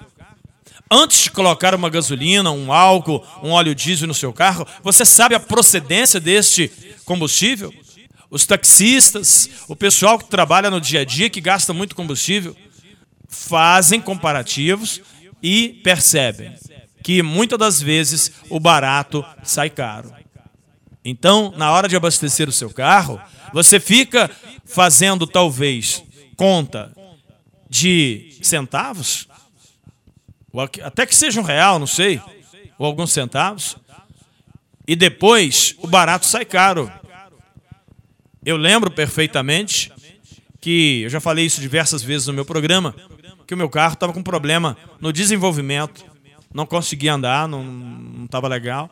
Antes 0.89 1.23
de 1.23 1.31
colocar 1.31 1.73
uma 1.73 1.89
gasolina, 1.89 2.51
um 2.51 2.71
álcool, 2.71 3.25
um 3.41 3.49
óleo 3.49 3.73
diesel 3.73 4.07
no 4.07 4.13
seu 4.13 4.31
carro, 4.31 4.67
você 4.83 5.03
sabe 5.03 5.33
a 5.33 5.39
procedência 5.39 6.19
deste 6.19 6.71
combustível? 7.05 7.73
Os 8.29 8.45
taxistas, 8.45 9.49
o 9.67 9.75
pessoal 9.75 10.19
que 10.19 10.29
trabalha 10.29 10.69
no 10.69 10.79
dia 10.79 11.01
a 11.01 11.05
dia, 11.05 11.29
que 11.29 11.41
gasta 11.41 11.73
muito 11.73 11.95
combustível, 11.95 12.55
fazem 13.27 13.99
comparativos 13.99 15.01
e 15.41 15.79
percebem 15.83 16.53
que 17.03 17.23
muitas 17.23 17.57
das 17.57 17.81
vezes 17.81 18.31
o 18.49 18.59
barato 18.59 19.25
sai 19.43 19.69
caro. 19.69 20.13
Então, 21.03 21.53
na 21.55 21.71
hora 21.71 21.87
de 21.87 21.95
abastecer 21.95 22.49
o 22.49 22.51
seu 22.51 22.69
carro, 22.69 23.19
você 23.53 23.79
fica 23.79 24.29
fazendo 24.65 25.25
talvez 25.25 26.03
conta 26.35 26.93
de 27.69 28.37
centavos, 28.41 29.27
até 30.83 31.05
que 31.05 31.15
seja 31.15 31.39
um 31.39 31.43
real, 31.43 31.79
não 31.79 31.87
sei, 31.87 32.21
ou 32.77 32.85
alguns 32.85 33.11
centavos, 33.11 33.77
e 34.87 34.95
depois 34.95 35.75
o 35.79 35.87
barato 35.87 36.25
sai 36.25 36.45
caro. 36.45 36.91
Eu 38.43 38.57
lembro 38.57 38.89
perfeitamente 38.89 39.91
que 40.59 41.03
eu 41.03 41.09
já 41.09 41.19
falei 41.19 41.45
isso 41.45 41.61
diversas 41.61 42.01
vezes 42.01 42.27
no 42.27 42.33
meu 42.33 42.45
programa, 42.45 42.95
que 43.49 43.53
o 43.55 43.57
meu 43.57 43.67
carro 43.67 43.95
estava 43.95 44.13
com 44.13 44.21
problema 44.21 44.77
no 45.01 45.11
desenvolvimento, 45.11 46.05
não 46.53 46.67
conseguia 46.67 47.15
andar, 47.15 47.47
não 47.47 48.25
estava 48.25 48.47
legal. 48.47 48.87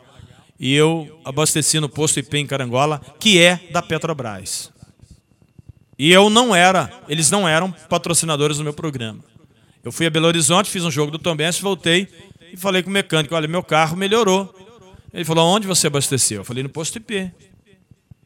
E 0.59 0.73
eu 0.73 1.21
abasteci 1.23 1.79
no 1.79 1.87
posto 1.87 2.19
IP 2.19 2.39
em 2.39 2.47
Carangola, 2.47 2.99
que 3.19 3.39
é 3.39 3.57
da 3.71 3.83
Petrobras. 3.83 4.71
E 5.95 6.11
eu 6.11 6.27
não 6.31 6.55
era, 6.55 6.91
eles 7.07 7.29
não 7.29 7.47
eram 7.47 7.71
patrocinadores 7.71 8.57
do 8.57 8.63
meu 8.63 8.73
programa. 8.73 9.23
Eu 9.83 9.91
fui 9.91 10.07
a 10.07 10.09
Belo 10.09 10.25
Horizonte, 10.25 10.71
fiz 10.71 10.83
um 10.83 10.89
jogo 10.89 11.11
do 11.11 11.19
Tom 11.19 11.35
Benz, 11.35 11.59
voltei 11.59 12.07
e 12.51 12.57
falei 12.57 12.81
com 12.81 12.89
o 12.89 12.93
mecânico, 12.93 13.35
olha, 13.35 13.47
meu 13.47 13.61
carro 13.61 13.95
melhorou. 13.95 14.51
Ele 15.13 15.23
falou, 15.23 15.45
onde 15.45 15.67
você 15.67 15.85
abasteceu? 15.85 16.41
Eu 16.41 16.45
falei, 16.45 16.63
no 16.63 16.69
posto 16.69 16.95
IP. 16.95 17.13
Ele 17.13 17.31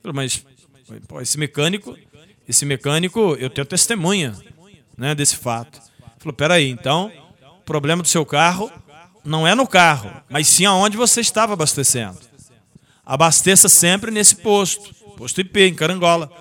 falou, 0.01 0.15
mas 0.15 0.45
pô, 1.09 1.19
esse 1.19 1.37
mecânico, 1.37 1.97
esse 2.47 2.65
mecânico, 2.65 3.35
eu 3.37 3.49
tenho 3.49 3.65
testemunha 3.65 4.33
né, 4.97 5.13
desse 5.13 5.35
fato. 5.35 5.90
Falou, 6.21 6.33
peraí, 6.35 6.69
então, 6.69 7.11
o 7.57 7.63
problema 7.63 8.03
do 8.03 8.07
seu 8.07 8.23
carro 8.23 8.71
não 9.25 9.47
é 9.47 9.55
no 9.55 9.65
carro, 9.65 10.11
mas 10.29 10.47
sim 10.47 10.65
aonde 10.65 10.95
você 10.95 11.19
estava 11.19 11.53
abastecendo. 11.53 12.19
Abasteça 13.03 13.67
sempre 13.67 14.11
nesse 14.11 14.35
posto, 14.35 14.93
posto 15.17 15.41
IP, 15.41 15.61
em 15.61 15.73
Carangola. 15.73 16.31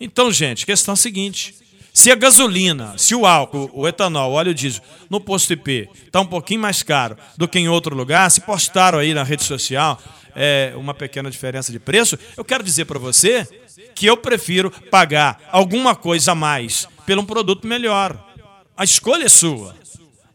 Então, 0.00 0.32
gente, 0.32 0.64
questão 0.64 0.94
é 0.94 0.96
seguinte: 0.96 1.54
se 1.92 2.10
a 2.10 2.14
gasolina, 2.14 2.96
se 2.96 3.14
o 3.14 3.26
álcool, 3.26 3.70
o 3.74 3.86
etanol, 3.86 4.32
o 4.32 4.34
óleo 4.36 4.54
diesel 4.54 4.82
no 5.10 5.20
posto 5.20 5.52
IP 5.52 5.86
está 6.06 6.22
um 6.22 6.26
pouquinho 6.26 6.60
mais 6.60 6.82
caro 6.82 7.14
do 7.36 7.46
que 7.46 7.58
em 7.58 7.68
outro 7.68 7.94
lugar, 7.94 8.30
se 8.30 8.40
postaram 8.40 9.00
aí 9.00 9.12
na 9.12 9.22
rede 9.22 9.44
social 9.44 10.00
é, 10.34 10.72
uma 10.76 10.94
pequena 10.94 11.30
diferença 11.30 11.70
de 11.70 11.78
preço, 11.78 12.18
eu 12.38 12.44
quero 12.44 12.64
dizer 12.64 12.86
para 12.86 12.98
você 12.98 13.46
que 13.94 14.06
eu 14.06 14.16
prefiro 14.16 14.70
pagar 14.90 15.40
alguma 15.52 15.94
coisa 15.94 16.32
a 16.32 16.34
mais 16.34 16.88
por 17.06 17.18
um 17.18 17.26
produto 17.26 17.66
melhor. 17.66 18.32
A 18.76 18.82
escolha 18.82 19.24
é 19.24 19.28
sua. 19.28 19.76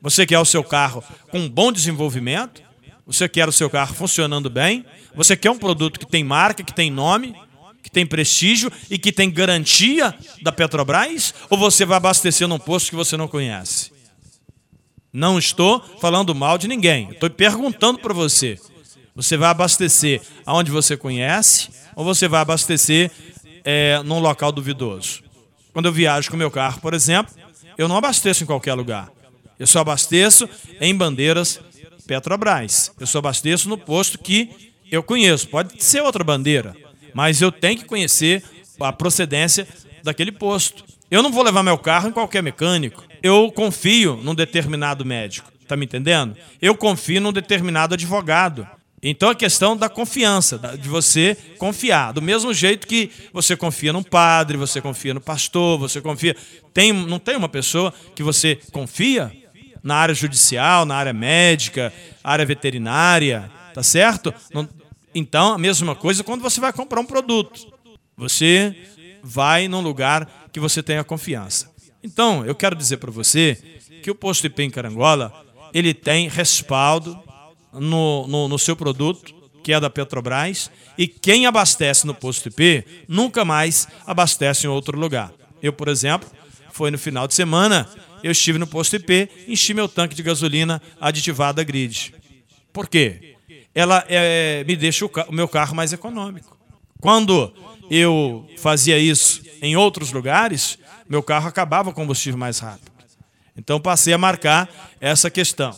Você 0.02 0.26
quer 0.26 0.40
o 0.40 0.46
seu 0.46 0.64
carro 0.64 1.04
com 1.30 1.40
um 1.40 1.50
bom 1.50 1.72
desenvolvimento? 1.72 2.62
Você 3.06 3.28
quer 3.28 3.50
o 3.50 3.52
seu 3.52 3.70
carro 3.70 3.94
funcionando 3.94 4.50
bem? 4.50 4.86
Você 5.14 5.36
quer 5.36 5.52
um 5.52 5.58
produto 5.58 6.00
que 6.00 6.06
tem 6.06 6.24
marca, 6.24 6.64
que 6.64 6.74
tem 6.74 6.90
nome, 6.90 7.36
que 7.84 7.92
tem 7.92 8.06
prestígio 8.06 8.72
e 8.90 8.98
que 8.98 9.12
tem 9.12 9.30
garantia 9.30 10.16
da 10.42 10.54
Petrobras? 10.54 11.34
Ou 11.50 11.58
você 11.58 11.84
vai 11.86 11.98
abastecer 11.98 12.48
num 12.48 12.60
posto 12.60 12.92
que 12.92 12.96
você 12.96 13.18
não 13.18 13.28
conhece? 13.28 13.92
Não 15.12 15.38
estou 15.38 15.82
falando 16.00 16.34
mal 16.34 16.58
de 16.58 16.68
ninguém. 16.68 17.10
Estou 17.12 17.30
perguntando 17.30 18.00
para 18.00 18.14
você. 18.14 18.58
Você 19.16 19.36
vai 19.36 19.50
abastecer 19.50 20.22
aonde 20.46 20.72
você 20.72 20.96
conhece 20.96 21.70
ou 21.94 22.06
você 22.06 22.26
vai 22.26 22.40
abastecer 22.40 23.12
é, 23.66 24.02
num 24.06 24.20
local 24.20 24.50
duvidoso? 24.52 25.24
Quando 25.74 25.88
eu 25.88 25.92
viajo 25.92 26.32
com 26.32 26.38
meu 26.38 26.50
carro, 26.50 26.80
por 26.80 26.94
exemplo, 26.94 27.34
eu 27.80 27.88
não 27.88 27.96
abasteço 27.96 28.44
em 28.44 28.46
qualquer 28.46 28.74
lugar. 28.74 29.10
Eu 29.58 29.66
só 29.66 29.80
abasteço 29.80 30.50
em 30.82 30.94
bandeiras 30.94 31.62
Petrobras. 32.06 32.92
Eu 33.00 33.08
só 33.08 33.20
abasteço 33.20 33.70
no 33.70 33.78
posto 33.78 34.18
que 34.18 34.74
eu 34.92 35.02
conheço. 35.02 35.48
Pode 35.48 35.82
ser 35.82 36.02
outra 36.02 36.22
bandeira, 36.22 36.76
mas 37.14 37.42
eu 37.42 37.50
tenho 37.54 37.78
que 37.78 37.86
conhecer 37.86 38.44
a 38.82 38.92
procedência 38.92 39.66
daquele 40.04 40.32
posto. 40.34 40.84
Eu 41.10 41.24
não 41.24 41.32
vou 41.32 41.42
levar 41.42 41.64
meu 41.64 41.78
carro 41.78 42.10
em 42.10 42.12
qualquer 42.12 42.44
mecânico. 42.44 43.02
Eu 43.24 43.50
confio 43.50 44.18
num 44.18 44.36
determinado 44.36 45.06
médico. 45.06 45.50
Tá 45.66 45.78
me 45.78 45.86
entendendo? 45.86 46.36
Eu 46.62 46.76
confio 46.76 47.22
num 47.22 47.32
determinado 47.32 47.94
advogado. 47.94 48.68
Então 49.02 49.30
a 49.30 49.36
questão 49.36 49.78
da 49.78 49.88
confiança, 49.88 50.58
de 50.78 50.90
você 50.90 51.38
confiar. 51.58 52.12
Do 52.12 52.22
mesmo 52.22 52.54
jeito 52.54 52.86
que 52.86 53.12
você 53.32 53.56
confia 53.56 53.94
num 53.94 54.04
padre, 54.04 54.58
você 54.58 54.82
confia 54.82 55.14
no 55.14 55.22
pastor, 55.22 55.80
você 55.80 56.02
confia. 56.02 56.36
Tem, 56.74 56.92
não 56.92 57.20
tem 57.20 57.36
uma 57.36 57.50
pessoa 57.50 57.94
que 58.16 58.24
você 58.24 58.58
confia? 58.72 59.32
na 59.84 59.96
área 59.96 60.14
judicial, 60.14 60.86
na 60.86 60.96
área 60.96 61.14
médica, 61.14 61.94
área 62.24 62.46
veterinária, 62.46 63.52
tá 63.74 63.84
certo? 63.84 64.34
Então, 65.14 65.54
a 65.54 65.58
mesma 65.58 65.96
coisa 65.96 66.24
quando 66.24 66.42
você 66.42 66.60
vai 66.60 66.74
comprar 66.74 67.00
um 67.00 67.06
produto. 67.06 67.72
Você 68.18 68.76
vai 69.24 69.68
num 69.68 69.82
lugar 69.82 70.50
que 70.52 70.60
você 70.60 70.84
tenha 70.84 71.04
confiança. 71.04 71.72
Então, 72.04 72.46
eu 72.46 72.56
quero 72.56 72.76
dizer 72.76 72.98
para 72.98 73.12
você 73.12 73.58
que 74.04 74.12
o 74.12 74.16
posto 74.16 74.46
IP 74.48 74.64
em 74.64 74.70
Carangola, 74.70 75.34
ele 75.74 75.94
tem 75.94 76.28
respaldo 76.28 77.18
no, 77.74 78.28
no, 78.28 78.48
no 78.48 78.60
seu 78.60 78.76
produto, 78.76 79.34
que 79.64 79.74
é 79.74 79.80
da 79.80 79.90
Petrobras, 79.90 80.72
e 80.98 81.08
quem 81.08 81.46
abastece 81.46 82.08
no 82.08 82.14
posto 82.14 82.48
IP 82.50 82.86
nunca 83.08 83.46
mais 83.46 83.88
abastece 84.06 84.66
em 84.66 84.70
outro 84.70 84.98
lugar. 84.98 85.32
Eu, 85.62 85.74
por 85.74 85.88
exemplo, 85.88 86.30
foi 86.72 86.92
no 86.92 86.98
final 86.98 87.28
de 87.28 87.34
semana 87.34 87.88
eu 88.24 88.32
estive 88.32 88.58
no 88.58 88.68
posto 88.68 88.96
IP, 88.96 89.30
enchi 89.48 89.74
meu 89.74 89.88
tanque 89.88 90.16
de 90.16 90.24
gasolina 90.24 90.82
aditivada 91.00 91.64
grid. 91.64 92.14
Por 92.74 92.88
quê? 92.88 93.36
Ela 93.74 94.04
é, 94.10 94.64
me 94.66 94.76
deixa 94.76 95.06
o, 95.06 95.12
o 95.28 95.34
meu 95.34 95.48
carro 95.48 95.76
mais 95.76 95.94
econômico. 95.94 96.58
Quando 97.00 97.54
eu 97.90 98.48
fazia 98.58 98.98
isso 98.98 99.42
em 99.62 99.76
outros 99.76 100.12
lugares, 100.12 100.78
meu 101.08 101.24
carro 101.24 101.48
acabava 101.48 101.90
o 101.90 101.94
combustível 101.94 102.38
mais 102.38 102.60
rápido. 102.60 102.92
Então 103.56 103.80
passei 103.80 104.14
a 104.14 104.18
marcar 104.18 104.70
essa 105.00 105.30
questão 105.30 105.78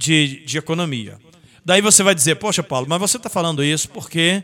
de, 0.00 0.42
de 0.46 0.56
economia. 0.56 1.18
Daí 1.62 1.82
você 1.82 2.02
vai 2.02 2.14
dizer, 2.14 2.36
poxa, 2.36 2.62
Paulo, 2.62 2.86
mas 2.88 2.98
você 2.98 3.18
está 3.18 3.28
falando 3.28 3.62
isso 3.62 3.90
porque 3.90 4.42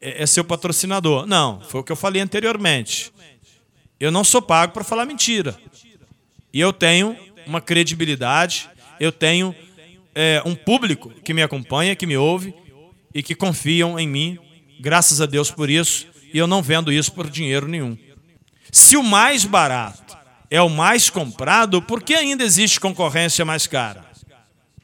é, 0.00 0.22
é 0.22 0.26
seu 0.26 0.44
patrocinador. 0.44 1.26
Não, 1.26 1.60
foi 1.60 1.80
o 1.80 1.84
que 1.84 1.90
eu 1.90 1.96
falei 1.96 2.22
anteriormente. 2.22 3.12
Eu 3.98 4.12
não 4.12 4.22
sou 4.22 4.40
pago 4.40 4.72
para 4.72 4.84
falar 4.84 5.04
mentira. 5.04 5.58
E 6.52 6.60
eu 6.60 6.72
tenho 6.72 7.16
uma 7.44 7.60
credibilidade, 7.60 8.70
eu 9.00 9.10
tenho 9.10 9.52
é, 10.14 10.40
um 10.46 10.54
público 10.54 11.10
que 11.24 11.34
me 11.34 11.42
acompanha, 11.42 11.96
que 11.96 12.06
me 12.06 12.16
ouve, 12.16 12.54
e 13.12 13.22
que 13.22 13.34
confiam 13.34 13.98
em 13.98 14.06
mim, 14.06 14.38
graças 14.80 15.20
a 15.20 15.26
Deus 15.26 15.50
por 15.50 15.68
isso, 15.68 16.06
e 16.32 16.38
eu 16.38 16.46
não 16.46 16.62
vendo 16.62 16.92
isso 16.92 17.12
por 17.12 17.28
dinheiro 17.28 17.66
nenhum. 17.66 17.98
Se 18.70 18.96
o 18.96 19.02
mais 19.02 19.44
barato 19.44 20.16
é 20.48 20.62
o 20.62 20.70
mais 20.70 21.10
comprado, 21.10 21.82
por 21.82 22.02
que 22.02 22.14
ainda 22.14 22.44
existe 22.44 22.78
concorrência 22.78 23.44
mais 23.44 23.66
cara? 23.66 24.11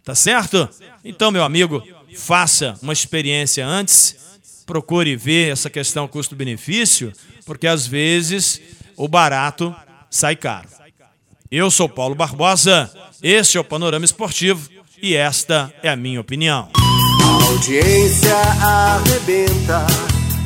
Tá 0.08 0.14
certo? 0.14 0.66
Então, 1.04 1.30
meu 1.30 1.44
amigo, 1.44 1.82
faça 2.16 2.74
uma 2.80 2.94
experiência 2.94 3.66
antes, 3.66 4.16
procure 4.64 5.14
ver 5.14 5.52
essa 5.52 5.68
questão 5.68 6.08
custo-benefício, 6.08 7.12
porque 7.44 7.66
às 7.66 7.86
vezes 7.86 8.58
o 8.96 9.06
barato 9.06 9.76
sai 10.10 10.34
caro. 10.34 10.66
Eu 11.50 11.70
sou 11.70 11.90
Paulo 11.90 12.14
Barbosa, 12.14 12.90
este 13.22 13.58
é 13.58 13.60
o 13.60 13.64
Panorama 13.64 14.06
Esportivo 14.06 14.70
e 15.02 15.14
esta 15.14 15.70
é 15.82 15.90
a 15.90 15.96
minha 15.96 16.22
opinião. 16.22 16.70
A 16.74 17.44
audiência 17.44 18.34
arrebenta 18.34 19.86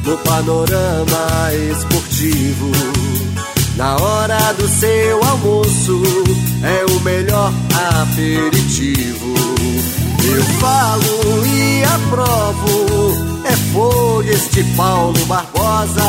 no 0.05 0.19
panorama 0.19 1.55
esportivo. 1.71 3.12
Na 3.77 3.97
hora 3.97 4.53
do 4.53 4.69
seu 4.69 5.23
almoço 5.25 6.03
é 6.63 6.85
o 6.93 7.01
melhor 7.01 7.53
aperitivo. 8.03 9.35
Eu 10.25 10.45
falo 10.61 11.47
e 11.47 11.83
aprovo, 11.85 13.43
é 13.45 13.57
fogo 13.73 14.23
este 14.23 14.63
Paulo 14.77 15.19
Barbosa. 15.27 16.03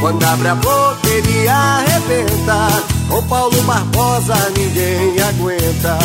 Quando 0.00 0.24
abre 0.24 0.48
a 0.48 0.54
boca 0.54 1.08
ele 1.08 1.48
arrebenta, 1.48 2.68
com 3.08 3.22
Paulo 3.24 3.60
Barbosa 3.62 4.34
ninguém 4.56 5.20
aguenta. 5.20 5.98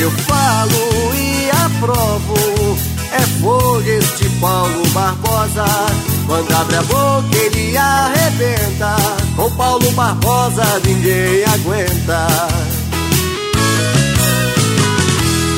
Eu 0.00 0.10
falo 0.10 1.14
e 1.14 1.50
aprovo, 1.50 2.34
é 3.16 3.20
fogo 3.40 3.80
este 3.80 4.28
Paulo 4.40 4.86
Barbosa. 4.90 5.64
Quando 6.26 6.52
abre 6.54 6.76
a 6.76 6.82
boca 6.82 7.36
ele 7.36 7.76
arrebenta, 7.76 8.96
com 9.34 9.50
Paulo 9.56 9.90
Barbosa 9.92 10.64
ninguém 10.84 11.44
aguenta. 11.44 12.26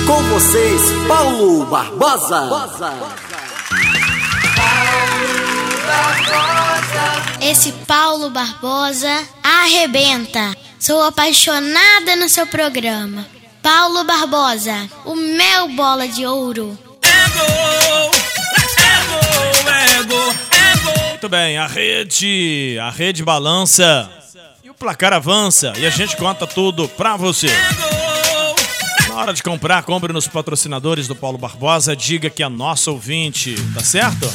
Com 0.07 0.23
vocês, 0.25 0.83
Paulo 1.07 1.67
Barbosa. 1.67 2.49
Esse 7.41 7.73
Paulo 7.87 8.31
Barbosa 8.31 9.27
arrebenta. 9.43 10.57
Sou 10.79 11.03
apaixonada 11.03 12.17
no 12.17 12.29
seu 12.29 12.47
programa. 12.47 13.27
Paulo 13.63 14.05
Barbosa, 14.05 14.89
o 15.05 15.15
meu 15.15 15.69
bola 15.71 16.07
de 16.07 16.25
ouro. 16.25 16.88
Muito 21.29 21.37
bem, 21.37 21.59
a 21.59 21.67
rede, 21.67 22.79
a 22.81 22.91
rede 22.91 23.23
balança 23.23 24.11
e 24.65 24.71
o 24.71 24.75
placar 24.75 25.13
avança 25.13 25.75
e 25.77 25.85
a 25.85 25.91
gente 25.91 26.17
conta 26.17 26.47
tudo 26.47 26.89
pra 26.89 27.17
você. 27.17 27.49
Na 29.09 29.17
hora 29.17 29.35
de 29.35 29.43
comprar, 29.43 29.83
compre 29.83 30.11
nos 30.11 30.27
patrocinadores 30.27 31.07
do 31.07 31.15
Paulo 31.15 31.37
Barbosa, 31.37 31.95
diga 31.95 32.31
que 32.31 32.43
é 32.43 32.49
nosso 32.49 32.93
ouvinte, 32.93 33.55
tá 33.75 33.81
certo? 33.81 34.33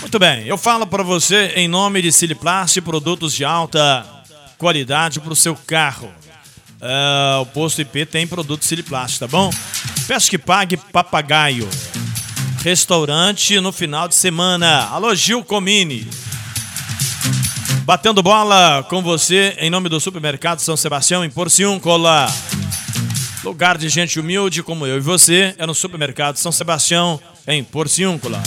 Muito 0.00 0.16
bem, 0.16 0.46
eu 0.46 0.58
falo 0.58 0.86
para 0.86 1.02
você 1.02 1.54
em 1.56 1.66
nome 1.66 2.02
de 2.02 2.12
Siliplast, 2.12 2.80
produtos 2.82 3.34
de 3.34 3.44
alta 3.44 4.06
qualidade 4.58 5.18
para 5.18 5.32
o 5.32 5.36
seu 5.36 5.56
carro. 5.56 6.08
É, 6.84 7.38
o 7.40 7.46
posto 7.46 7.80
IP 7.80 8.04
tem 8.06 8.26
produto 8.26 8.64
Siliplast, 8.64 9.20
tá 9.20 9.28
bom? 9.28 9.50
Peço 10.08 10.28
que 10.28 10.36
pague 10.36 10.76
papagaio. 10.76 11.68
Restaurante 12.64 13.60
no 13.60 13.70
final 13.70 14.08
de 14.08 14.16
semana. 14.16 14.86
Alô, 14.86 15.14
Gil 15.14 15.44
Comini. 15.44 16.08
Batendo 17.84 18.22
bola 18.22 18.84
com 18.88 19.00
você 19.00 19.56
em 19.58 19.70
nome 19.70 19.88
do 19.88 20.00
Supermercado 20.00 20.58
São 20.58 20.76
Sebastião 20.76 21.24
em 21.24 21.30
Porciúncula. 21.30 22.26
Lugar 23.44 23.78
de 23.78 23.88
gente 23.88 24.18
humilde 24.18 24.62
como 24.62 24.86
eu 24.86 24.96
e 24.96 25.00
você 25.00 25.54
é 25.58 25.66
no 25.66 25.74
Supermercado 25.74 26.36
São 26.36 26.50
Sebastião 26.50 27.20
em 27.46 27.62
Porciúncula. 27.62 28.42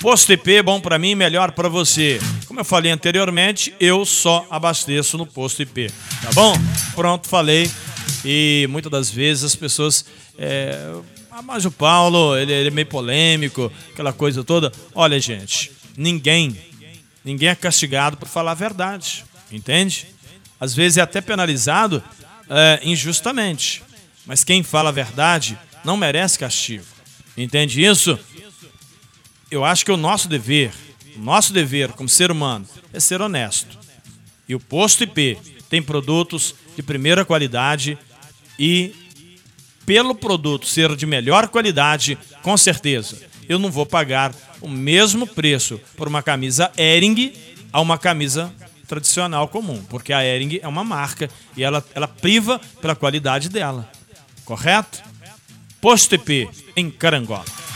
Posto 0.00 0.32
IP, 0.32 0.62
bom 0.62 0.80
para 0.80 0.96
mim, 0.96 1.16
melhor 1.16 1.50
para 1.50 1.68
você. 1.68 2.20
Como 2.46 2.60
eu 2.60 2.64
falei 2.64 2.92
anteriormente, 2.92 3.74
eu 3.80 4.04
só 4.04 4.46
abasteço 4.48 5.18
no 5.18 5.26
posto 5.26 5.60
IP, 5.62 5.90
tá 6.22 6.30
bom? 6.32 6.54
Pronto, 6.94 7.26
falei. 7.28 7.68
E 8.24 8.68
muitas 8.70 8.92
das 8.92 9.10
vezes 9.10 9.42
as 9.42 9.56
pessoas. 9.56 10.04
É... 10.38 10.94
Ah, 11.32 11.42
mas 11.42 11.64
o 11.64 11.70
Paulo, 11.70 12.36
ele, 12.36 12.52
ele 12.52 12.68
é 12.68 12.70
meio 12.70 12.86
polêmico, 12.86 13.72
aquela 13.92 14.12
coisa 14.12 14.44
toda. 14.44 14.72
Olha, 14.94 15.18
gente, 15.18 15.72
ninguém, 15.96 16.56
ninguém 17.24 17.48
é 17.48 17.54
castigado 17.56 18.16
por 18.16 18.28
falar 18.28 18.52
a 18.52 18.54
verdade, 18.54 19.24
entende? 19.50 20.06
Às 20.60 20.74
vezes 20.74 20.98
é 20.98 21.00
até 21.00 21.20
penalizado 21.20 22.02
é, 22.48 22.80
injustamente. 22.84 23.82
Mas 24.24 24.44
quem 24.44 24.62
fala 24.62 24.90
a 24.90 24.92
verdade 24.92 25.58
não 25.84 25.96
merece 25.96 26.38
castigo. 26.38 26.84
Entende 27.36 27.84
isso? 27.84 28.18
Eu 29.50 29.64
acho 29.64 29.84
que 29.84 29.92
o 29.92 29.96
nosso 29.96 30.28
dever, 30.28 30.72
o 31.16 31.20
nosso 31.20 31.52
dever 31.52 31.92
como 31.92 32.08
ser 32.08 32.30
humano, 32.30 32.66
é 32.92 33.00
ser 33.00 33.22
honesto. 33.22 33.78
E 34.48 34.54
o 34.54 34.60
posto 34.60 35.04
IP 35.04 35.38
tem 35.68 35.82
produtos 35.82 36.54
de 36.76 36.82
primeira 36.82 37.24
qualidade 37.24 37.98
e 38.58 38.94
pelo 39.86 40.14
produto 40.14 40.66
ser 40.66 40.94
de 40.94 41.06
melhor 41.06 41.48
qualidade, 41.48 42.18
com 42.42 42.56
certeza, 42.56 43.18
eu 43.48 43.58
não 43.58 43.70
vou 43.70 43.86
pagar 43.86 44.34
o 44.60 44.68
mesmo 44.68 45.26
preço 45.26 45.80
por 45.96 46.06
uma 46.06 46.22
camisa 46.22 46.70
Ering 46.76 47.32
a 47.72 47.80
uma 47.80 47.96
camisa 47.96 48.52
tradicional 48.86 49.48
comum, 49.48 49.82
porque 49.88 50.12
a 50.12 50.22
Ering 50.24 50.60
é 50.62 50.68
uma 50.68 50.84
marca 50.84 51.30
e 51.56 51.62
ela, 51.62 51.84
ela 51.94 52.06
priva 52.06 52.60
pela 52.80 52.94
qualidade 52.94 53.48
dela. 53.48 53.90
Correto? 54.44 55.02
Posto 55.80 56.14
IP 56.14 56.48
em 56.76 56.90
Carangola. 56.90 57.67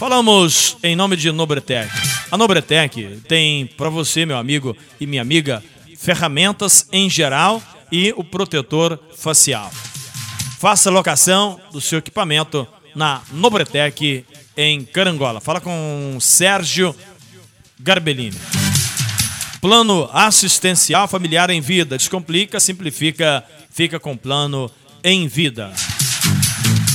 Falamos 0.00 0.78
em 0.82 0.96
nome 0.96 1.14
de 1.14 1.30
Nobretec. 1.30 1.90
A 2.30 2.38
Nobretec 2.38 3.20
tem 3.28 3.66
para 3.66 3.90
você, 3.90 4.24
meu 4.24 4.38
amigo 4.38 4.74
e 4.98 5.06
minha 5.06 5.20
amiga, 5.20 5.62
ferramentas 5.94 6.88
em 6.90 7.10
geral 7.10 7.62
e 7.92 8.10
o 8.16 8.24
protetor 8.24 8.98
facial. 9.14 9.70
Faça 10.58 10.88
locação 10.88 11.60
do 11.70 11.82
seu 11.82 11.98
equipamento 11.98 12.66
na 12.96 13.20
Nobretec 13.30 14.24
em 14.56 14.86
Carangola. 14.86 15.38
Fala 15.38 15.60
com 15.60 16.16
Sérgio 16.18 16.96
Garbellini. 17.78 18.38
Plano 19.60 20.08
assistencial 20.14 21.08
familiar 21.08 21.50
em 21.50 21.60
vida. 21.60 21.98
Descomplica, 21.98 22.58
simplifica, 22.58 23.44
fica 23.70 24.00
com 24.00 24.16
plano 24.16 24.70
em 25.04 25.28
vida. 25.28 25.70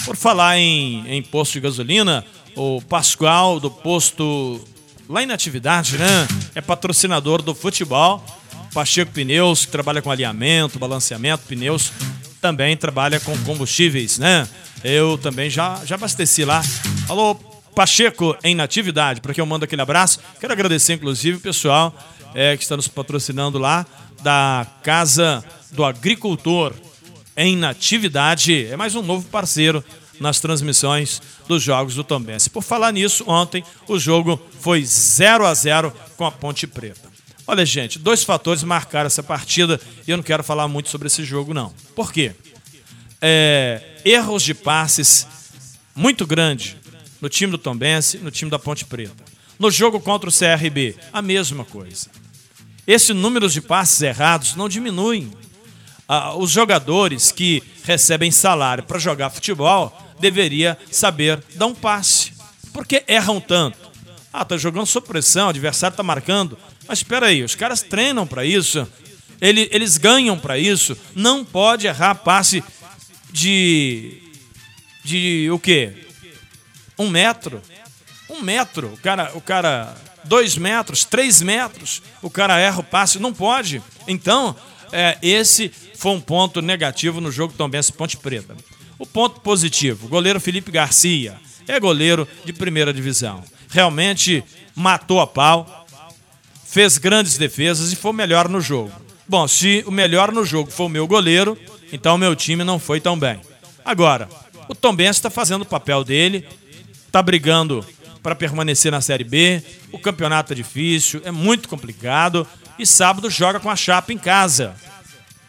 Por 0.05 0.15
falar 0.15 0.57
em, 0.57 1.05
em 1.07 1.21
posto 1.21 1.53
de 1.53 1.59
gasolina, 1.59 2.25
o 2.55 2.81
Pascoal 2.81 3.59
do 3.59 3.69
posto 3.69 4.61
lá 5.09 5.21
em 5.21 5.31
atividade, 5.31 5.97
né? 5.97 6.27
É 6.53 6.61
patrocinador 6.61 7.41
do 7.41 7.53
futebol. 7.53 8.23
Pacheco 8.73 9.11
Pneus, 9.11 9.65
que 9.65 9.71
trabalha 9.71 10.01
com 10.01 10.11
alinhamento, 10.11 10.77
balanceamento, 10.77 11.43
pneus, 11.47 11.93
também 12.41 12.75
trabalha 12.75 13.21
com 13.21 13.37
combustíveis, 13.43 14.19
né? 14.19 14.47
Eu 14.83 15.17
também 15.17 15.49
já, 15.49 15.81
já 15.85 15.95
abasteci 15.95 16.43
lá. 16.43 16.61
Alô, 17.07 17.35
Pacheco 17.73 18.35
em 18.43 18.53
Natividade, 18.53 19.21
para 19.21 19.33
quem 19.33 19.41
eu 19.41 19.45
mando 19.45 19.63
aquele 19.63 19.81
abraço. 19.81 20.19
Quero 20.39 20.51
agradecer, 20.51 20.93
inclusive, 20.93 21.37
o 21.37 21.41
pessoal 21.41 21.95
é, 22.33 22.57
que 22.57 22.63
está 22.63 22.75
nos 22.75 22.87
patrocinando 22.87 23.57
lá 23.57 23.85
da 24.21 24.67
Casa 24.83 25.43
do 25.71 25.83
Agricultor 25.83 26.73
em 27.35 27.55
Natividade. 27.55 28.65
É 28.65 28.75
mais 28.75 28.93
um 28.93 29.01
novo 29.01 29.27
parceiro 29.29 29.83
nas 30.19 30.39
transmissões 30.39 31.21
dos 31.47 31.61
jogos 31.61 31.95
do 31.95 32.03
Tombense. 32.03 32.49
Por 32.49 32.63
falar 32.63 32.91
nisso, 32.91 33.23
ontem 33.27 33.63
o 33.87 33.99
jogo 33.99 34.41
foi 34.59 34.83
0 34.83 35.45
a 35.45 35.53
0 35.53 35.93
com 36.17 36.25
a 36.25 36.31
Ponte 36.31 36.65
Preta. 36.67 37.09
Olha, 37.47 37.65
gente, 37.65 37.99
dois 37.99 38.23
fatores 38.23 38.63
marcaram 38.63 39.07
essa 39.07 39.21
partida 39.21 39.79
e 40.07 40.11
eu 40.11 40.17
não 40.17 40.23
quero 40.23 40.43
falar 40.43 40.67
muito 40.67 40.89
sobre 40.89 41.07
esse 41.07 41.23
jogo, 41.23 41.53
não. 41.53 41.73
Por 41.95 42.11
quê? 42.11 42.31
É, 43.21 43.81
erros 44.03 44.43
de 44.43 44.53
passes 44.53 45.27
muito 45.95 46.25
grande 46.25 46.77
no 47.21 47.29
time 47.29 47.51
do 47.51 47.57
Tombense, 47.57 48.17
no 48.17 48.31
time 48.31 48.49
da 48.49 48.57
Ponte 48.57 48.85
Preta. 48.85 49.23
No 49.57 49.71
jogo 49.71 49.99
contra 49.99 50.29
o 50.29 50.33
CRB, 50.33 50.95
a 51.13 51.21
mesma 51.21 51.63
coisa. 51.63 52.09
Esse 52.85 53.13
número 53.13 53.49
de 53.49 53.61
passes 53.61 54.01
errados 54.01 54.55
não 54.55 54.67
diminui. 54.67 55.29
Ah, 56.07 56.35
os 56.35 56.51
jogadores 56.51 57.31
que 57.31 57.63
recebem 57.83 58.31
salário 58.31 58.83
para 58.83 58.99
jogar 58.99 59.29
futebol 59.29 59.95
deveria 60.19 60.77
saber 60.91 61.43
dar 61.55 61.65
um 61.65 61.75
passe. 61.75 62.33
Por 62.71 62.85
que 62.85 63.03
erram 63.07 63.41
tanto? 63.41 63.77
Ah, 64.31 64.45
tá 64.45 64.57
jogando 64.57 64.85
sob 64.85 65.07
pressão, 65.07 65.47
o 65.47 65.49
adversário 65.49 65.95
tá 65.95 66.03
marcando. 66.03 66.57
Mas 66.87 66.99
espera 66.99 67.27
aí, 67.27 67.43
os 67.43 67.55
caras 67.55 67.81
treinam 67.81 68.27
para 68.27 68.45
isso. 68.45 68.87
Eles, 69.41 69.67
eles 69.71 69.97
ganham 69.97 70.37
para 70.37 70.57
isso. 70.57 70.97
Não 71.15 71.43
pode 71.43 71.87
errar 71.87 72.15
passe 72.15 72.63
de 73.31 74.21
de 75.03 75.49
o 75.51 75.59
quê? 75.59 75.93
Um 76.97 77.09
metro. 77.09 77.61
Um 78.29 78.41
metro. 78.41 78.87
O 78.93 78.97
cara, 78.97 79.31
o 79.35 79.41
cara, 79.41 79.95
dois 80.23 80.57
metros, 80.57 81.05
três 81.05 81.41
metros. 81.41 82.01
O 82.21 82.29
cara 82.29 82.59
erra 82.59 82.79
o 82.79 82.83
passe. 82.83 83.19
Não 83.19 83.33
pode. 83.33 83.81
Então, 84.07 84.55
é, 84.91 85.17
esse 85.21 85.71
foi 85.97 86.11
um 86.11 86.21
ponto 86.21 86.61
negativo 86.61 87.19
no 87.21 87.31
jogo 87.31 87.53
Tom 87.57 87.69
Benz 87.69 87.89
Ponte 87.89 88.17
Preta. 88.17 88.55
O 88.97 89.05
ponto 89.05 89.41
positivo, 89.41 90.05
o 90.05 90.09
goleiro 90.09 90.39
Felipe 90.39 90.71
Garcia 90.71 91.35
é 91.67 91.79
goleiro 91.79 92.27
de 92.43 92.53
primeira 92.53 92.93
divisão. 92.93 93.43
Realmente 93.69 94.43
matou 94.75 95.19
a 95.19 95.27
pau, 95.27 95.85
fez 96.65 96.97
grandes 96.97 97.37
defesas 97.37 97.91
e 97.91 97.95
foi 97.95 98.11
o 98.11 98.13
melhor 98.13 98.47
no 98.47 98.61
jogo. 98.61 98.91
Bom, 99.27 99.47
se 99.47 99.83
o 99.87 99.91
melhor 99.91 100.31
no 100.31 100.45
jogo 100.45 100.69
foi 100.69 100.85
o 100.85 100.89
meu 100.89 101.07
goleiro, 101.07 101.57
então 101.91 102.15
o 102.15 102.17
meu 102.17 102.35
time 102.35 102.63
não 102.63 102.77
foi 102.77 103.01
tão 103.01 103.17
bem. 103.17 103.41
Agora, 103.83 104.29
o 104.67 104.75
Tom 104.75 104.95
Benz 104.95 105.17
está 105.17 105.29
fazendo 105.29 105.63
o 105.63 105.65
papel 105.65 106.03
dele, 106.03 106.47
está 107.05 107.21
brigando 107.21 107.85
para 108.21 108.35
permanecer 108.35 108.91
na 108.91 109.01
Série 109.01 109.23
B. 109.23 109.61
O 109.91 109.99
campeonato 109.99 110.53
é 110.53 110.55
difícil, 110.55 111.21
é 111.23 111.31
muito 111.31 111.69
complicado 111.69 112.47
e 112.77 112.85
sábado 112.85 113.29
joga 113.29 113.59
com 113.59 113.69
a 113.69 113.75
chapa 113.75 114.11
em 114.11 114.17
casa. 114.17 114.75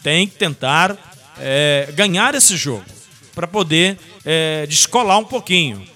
Tem 0.03 0.27
que 0.27 0.37
tentar 0.37 0.97
é, 1.39 1.93
ganhar 1.95 2.35
esse 2.35 2.57
jogo 2.57 2.85
para 3.35 3.47
poder 3.47 3.99
é, 4.25 4.67
descolar 4.67 5.19
um 5.19 5.25
pouquinho. 5.25 5.87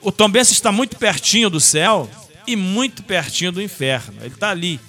O 0.00 0.10
Tom 0.12 0.28
Benz 0.28 0.50
está 0.50 0.72
muito 0.72 0.96
pertinho 0.96 1.50
do 1.50 1.60
céu 1.60 2.08
e 2.46 2.56
muito 2.56 3.02
pertinho 3.02 3.52
do 3.52 3.62
inferno. 3.62 4.14
Ele 4.20 4.34
está 4.34 4.50
ali, 4.50 4.80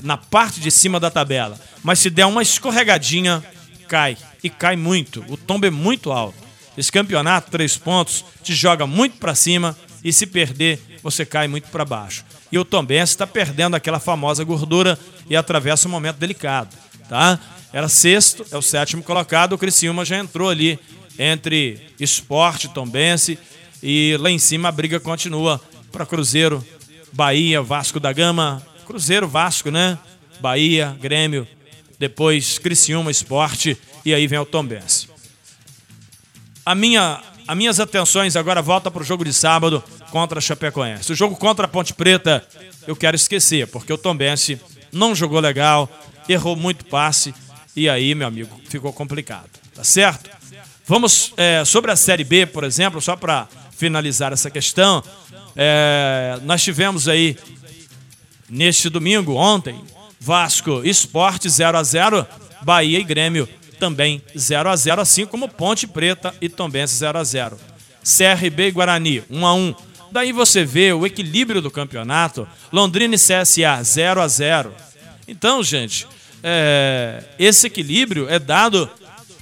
na 0.00 0.16
parte 0.16 0.60
de 0.60 0.70
cima 0.70 0.98
da 0.98 1.10
tabela. 1.10 1.58
Mas 1.82 1.98
se 1.98 2.10
der 2.10 2.26
uma 2.26 2.42
escorregadinha, 2.42 3.44
cai. 3.88 4.16
E 4.42 4.50
cai 4.50 4.76
muito. 4.76 5.24
O 5.28 5.36
tombo 5.36 5.66
é 5.66 5.70
muito 5.70 6.12
alto. 6.12 6.46
Esse 6.76 6.92
campeonato, 6.92 7.50
três 7.50 7.76
pontos, 7.76 8.24
te 8.42 8.54
joga 8.54 8.86
muito 8.86 9.16
para 9.18 9.34
cima 9.34 9.76
e 10.04 10.12
se 10.12 10.26
perder, 10.26 10.80
você 11.02 11.24
cai 11.24 11.48
muito 11.48 11.68
para 11.68 11.84
baixo. 11.84 12.24
E 12.52 12.58
o 12.58 12.64
Tom 12.64 12.84
Benz 12.84 13.10
está 13.10 13.26
perdendo 13.26 13.74
aquela 13.74 13.98
famosa 13.98 14.44
gordura 14.44 14.98
e 15.28 15.34
atravessa 15.34 15.88
um 15.88 15.90
momento 15.90 16.16
delicado, 16.16 16.76
tá? 17.08 17.38
Era 17.72 17.88
sexto, 17.88 18.46
é 18.50 18.56
o 18.56 18.62
sétimo 18.62 19.02
colocado, 19.02 19.52
o 19.52 19.58
Criciúma 19.58 20.04
já 20.04 20.18
entrou 20.18 20.48
ali 20.48 20.78
entre 21.18 21.80
esporte, 21.98 22.68
Tom 22.68 22.86
Benz 22.86 23.36
e 23.82 24.16
lá 24.18 24.30
em 24.30 24.38
cima 24.38 24.68
a 24.68 24.72
briga 24.72 25.00
continua 25.00 25.60
para 25.90 26.06
Cruzeiro, 26.06 26.64
Bahia, 27.12 27.62
Vasco 27.62 27.98
da 27.98 28.12
Gama, 28.12 28.64
Cruzeiro, 28.86 29.26
Vasco, 29.26 29.70
né? 29.70 29.98
Bahia, 30.40 30.96
Grêmio, 31.00 31.46
depois 31.98 32.58
Criciúma, 32.58 33.10
Esporte 33.10 33.76
e 34.04 34.14
aí 34.14 34.26
vem 34.26 34.38
o 34.38 34.44
Tom 34.44 34.64
Benz. 34.64 35.08
A 36.64 36.74
minha, 36.74 37.22
as 37.46 37.56
minhas 37.56 37.80
atenções 37.80 38.36
agora 38.36 38.60
voltam 38.60 38.92
para 38.92 39.02
o 39.02 39.04
jogo 39.04 39.24
de 39.24 39.32
sábado 39.32 39.82
contra 40.10 40.38
a 40.38 40.42
Chapecoense. 40.42 41.12
O 41.12 41.16
jogo 41.16 41.36
contra 41.36 41.64
a 41.64 41.68
Ponte 41.68 41.94
Preta 41.94 42.46
eu 42.86 42.94
quero 42.94 43.16
esquecer, 43.16 43.66
porque 43.68 43.92
o 43.92 43.98
Tom 43.98 44.16
Benz 44.16 44.56
não 44.92 45.14
jogou 45.14 45.40
legal, 45.40 45.88
errou 46.28 46.56
muito 46.56 46.84
passe 46.84 47.34
e 47.76 47.88
aí, 47.88 48.14
meu 48.14 48.26
amigo, 48.26 48.58
ficou 48.68 48.92
complicado, 48.92 49.50
tá 49.74 49.84
certo? 49.84 50.30
Vamos 50.86 51.32
é, 51.36 51.64
sobre 51.64 51.90
a 51.90 51.96
Série 51.96 52.24
B, 52.24 52.46
por 52.46 52.64
exemplo, 52.64 53.00
só 53.00 53.14
para 53.14 53.46
finalizar 53.76 54.32
essa 54.32 54.50
questão. 54.50 55.02
É, 55.54 56.38
nós 56.42 56.62
tivemos 56.62 57.06
aí 57.06 57.36
neste 58.48 58.88
domingo, 58.88 59.34
ontem, 59.34 59.78
Vasco 60.18 60.82
Esporte 60.84 61.48
0 61.48 61.76
a 61.78 61.82
0 61.82 62.26
Bahia 62.62 62.98
e 62.98 63.04
Grêmio 63.04 63.48
também 63.78 64.22
0 64.36 64.70
a 64.70 64.76
0 64.76 65.00
assim 65.02 65.26
como 65.26 65.48
Ponte 65.48 65.86
Preta 65.86 66.34
e 66.40 66.48
Tombense 66.48 66.94
0 66.96 67.18
a 67.18 67.24
0 67.24 67.58
CRB 68.02 68.68
e 68.68 68.70
Guarani 68.70 69.22
1 69.30 69.46
a 69.46 69.54
1 69.54 69.74
Daí 70.10 70.32
você 70.32 70.64
vê 70.64 70.92
o 70.92 71.04
equilíbrio 71.04 71.60
do 71.60 71.70
campeonato, 71.70 72.48
Londrina 72.72 73.14
e 73.14 73.18
CSA 73.18 73.82
0 73.82 74.22
a 74.22 74.28
0 74.28 74.72
Então, 75.28 75.62
gente, 75.62 76.06
é, 76.48 77.24
esse 77.40 77.66
equilíbrio 77.66 78.28
é 78.28 78.38
dado 78.38 78.88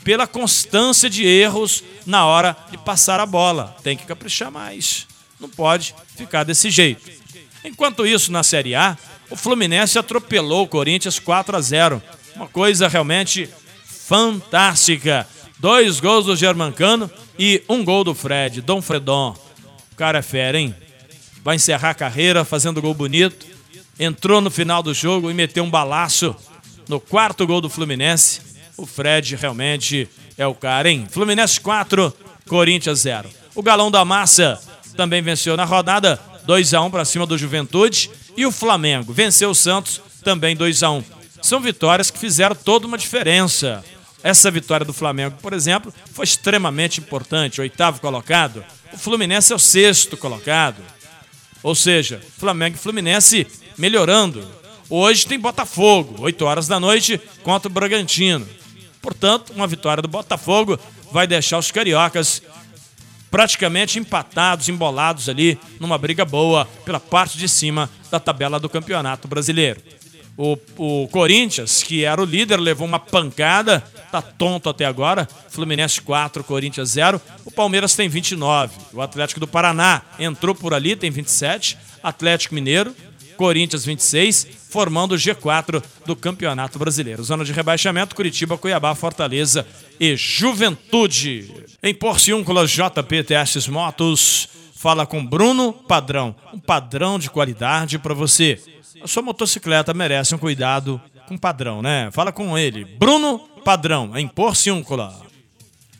pela 0.02 0.26
constância 0.26 1.10
de 1.10 1.26
erros 1.26 1.84
na 2.06 2.24
hora 2.24 2.56
de 2.70 2.78
passar 2.78 3.20
a 3.20 3.26
bola. 3.26 3.76
Tem 3.82 3.94
que 3.94 4.06
caprichar 4.06 4.50
mais. 4.50 5.06
Não 5.38 5.46
pode 5.46 5.94
ficar 6.16 6.44
desse 6.44 6.70
jeito. 6.70 7.10
Enquanto 7.62 8.06
isso, 8.06 8.32
na 8.32 8.42
Série 8.42 8.74
A, 8.74 8.96
o 9.28 9.36
Fluminense 9.36 9.98
atropelou 9.98 10.64
o 10.64 10.68
Corinthians 10.68 11.18
4 11.18 11.54
a 11.54 11.60
0. 11.60 12.02
Uma 12.36 12.48
coisa 12.48 12.88
realmente 12.88 13.50
fantástica. 13.84 15.28
Dois 15.58 16.00
gols 16.00 16.24
do 16.24 16.34
Germancano 16.34 17.10
e 17.38 17.62
um 17.68 17.84
gol 17.84 18.02
do 18.02 18.14
Fred, 18.14 18.62
Dom 18.62 18.80
Fredon. 18.80 19.36
O 19.92 19.96
cara 19.96 20.20
é 20.20 20.22
fera, 20.22 20.58
hein? 20.58 20.74
Vai 21.42 21.56
encerrar 21.56 21.90
a 21.90 21.94
carreira 21.94 22.46
fazendo 22.46 22.80
gol 22.80 22.94
bonito. 22.94 23.46
Entrou 24.00 24.40
no 24.40 24.50
final 24.50 24.82
do 24.82 24.94
jogo 24.94 25.30
e 25.30 25.34
meteu 25.34 25.64
um 25.64 25.70
balaço 25.70 26.34
no 26.88 27.00
quarto 27.00 27.46
gol 27.46 27.60
do 27.60 27.68
Fluminense. 27.68 28.40
O 28.76 28.86
Fred 28.86 29.36
realmente 29.36 30.08
é 30.36 30.46
o 30.46 30.54
cara, 30.54 30.90
hein? 30.90 31.06
Fluminense 31.10 31.60
4, 31.60 32.12
Corinthians 32.48 33.00
0. 33.00 33.28
O 33.54 33.62
Galão 33.62 33.90
da 33.90 34.04
Massa 34.04 34.60
também 34.96 35.22
venceu 35.22 35.56
na 35.56 35.64
rodada 35.64 36.20
2 36.44 36.74
a 36.74 36.80
1 36.82 36.90
para 36.90 37.04
cima 37.04 37.26
do 37.26 37.38
Juventude 37.38 38.10
e 38.36 38.44
o 38.44 38.52
Flamengo 38.52 39.12
venceu 39.12 39.50
o 39.50 39.54
Santos 39.54 40.00
também 40.22 40.56
2 40.56 40.82
a 40.82 40.90
1. 40.90 41.04
São 41.42 41.60
vitórias 41.60 42.10
que 42.10 42.18
fizeram 42.18 42.56
toda 42.56 42.86
uma 42.86 42.98
diferença. 42.98 43.84
Essa 44.22 44.50
vitória 44.50 44.86
do 44.86 44.92
Flamengo, 44.92 45.36
por 45.42 45.52
exemplo, 45.52 45.92
foi 46.12 46.24
extremamente 46.24 47.00
importante. 47.00 47.60
Oitavo 47.60 48.00
colocado. 48.00 48.64
O 48.92 48.96
Fluminense 48.96 49.52
é 49.52 49.56
o 49.56 49.58
sexto 49.58 50.16
colocado. 50.16 50.82
Ou 51.62 51.74
seja, 51.74 52.20
Flamengo 52.38 52.76
e 52.76 52.78
Fluminense 52.78 53.46
melhorando. 53.76 54.46
Hoje 54.96 55.26
tem 55.26 55.40
Botafogo, 55.40 56.22
8 56.22 56.44
horas 56.44 56.68
da 56.68 56.78
noite, 56.78 57.20
contra 57.42 57.68
o 57.68 57.72
Bragantino. 57.72 58.46
Portanto, 59.02 59.52
uma 59.52 59.66
vitória 59.66 60.00
do 60.00 60.06
Botafogo 60.06 60.78
vai 61.10 61.26
deixar 61.26 61.58
os 61.58 61.72
cariocas 61.72 62.40
praticamente 63.28 63.98
empatados, 63.98 64.68
embolados 64.68 65.28
ali 65.28 65.58
numa 65.80 65.98
briga 65.98 66.24
boa 66.24 66.64
pela 66.84 67.00
parte 67.00 67.36
de 67.36 67.48
cima 67.48 67.90
da 68.08 68.20
tabela 68.20 68.60
do 68.60 68.68
Campeonato 68.68 69.26
Brasileiro. 69.26 69.82
O, 70.36 70.56
o 70.78 71.08
Corinthians, 71.08 71.82
que 71.82 72.04
era 72.04 72.22
o 72.22 72.24
líder, 72.24 72.60
levou 72.60 72.86
uma 72.86 73.00
pancada, 73.00 73.80
tá 74.12 74.22
tonto 74.22 74.68
até 74.68 74.84
agora. 74.84 75.28
Fluminense 75.48 76.00
4, 76.00 76.44
Corinthians 76.44 76.90
0. 76.90 77.20
O 77.44 77.50
Palmeiras 77.50 77.96
tem 77.96 78.08
29. 78.08 78.72
O 78.92 79.02
Atlético 79.02 79.40
do 79.40 79.48
Paraná 79.48 80.02
entrou 80.20 80.54
por 80.54 80.72
ali, 80.72 80.94
tem 80.94 81.10
27. 81.10 81.76
Atlético 82.00 82.54
Mineiro, 82.54 82.94
Corinthians 83.36 83.84
26, 83.84 84.46
formando 84.74 85.12
o 85.12 85.16
G4 85.16 85.80
do 86.04 86.16
Campeonato 86.16 86.80
Brasileiro. 86.80 87.22
Zona 87.22 87.44
de 87.44 87.52
rebaixamento: 87.52 88.16
Curitiba, 88.16 88.58
Cuiabá, 88.58 88.92
Fortaleza 88.96 89.64
e 90.00 90.16
Juventude. 90.16 91.48
Em 91.80 91.94
Porciúncula, 91.94 92.66
JP 92.66 93.22
Testes 93.22 93.68
Motos. 93.68 94.48
Fala 94.74 95.06
com 95.06 95.24
Bruno 95.24 95.72
Padrão, 95.72 96.34
um 96.52 96.58
padrão 96.58 97.20
de 97.20 97.30
qualidade 97.30 98.00
para 98.00 98.12
você. 98.14 98.60
A 99.00 99.06
sua 99.06 99.22
motocicleta 99.22 99.94
merece 99.94 100.34
um 100.34 100.38
cuidado 100.38 101.00
com 101.28 101.38
padrão, 101.38 101.80
né? 101.80 102.10
Fala 102.12 102.32
com 102.32 102.58
ele. 102.58 102.84
Bruno 102.84 103.38
Padrão, 103.64 104.18
em 104.18 104.26
Porciúncula. 104.26 105.22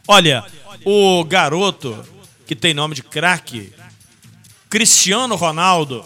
Olha, 0.09 0.45
o 0.85 1.23
garoto 1.25 1.97
que 2.45 2.57
tem 2.57 2.75
nome 2.75 2.97
de 2.97 3.05
craque, 3.05 3.73
Cristiano 4.69 5.37
Ronaldo, 5.37 6.05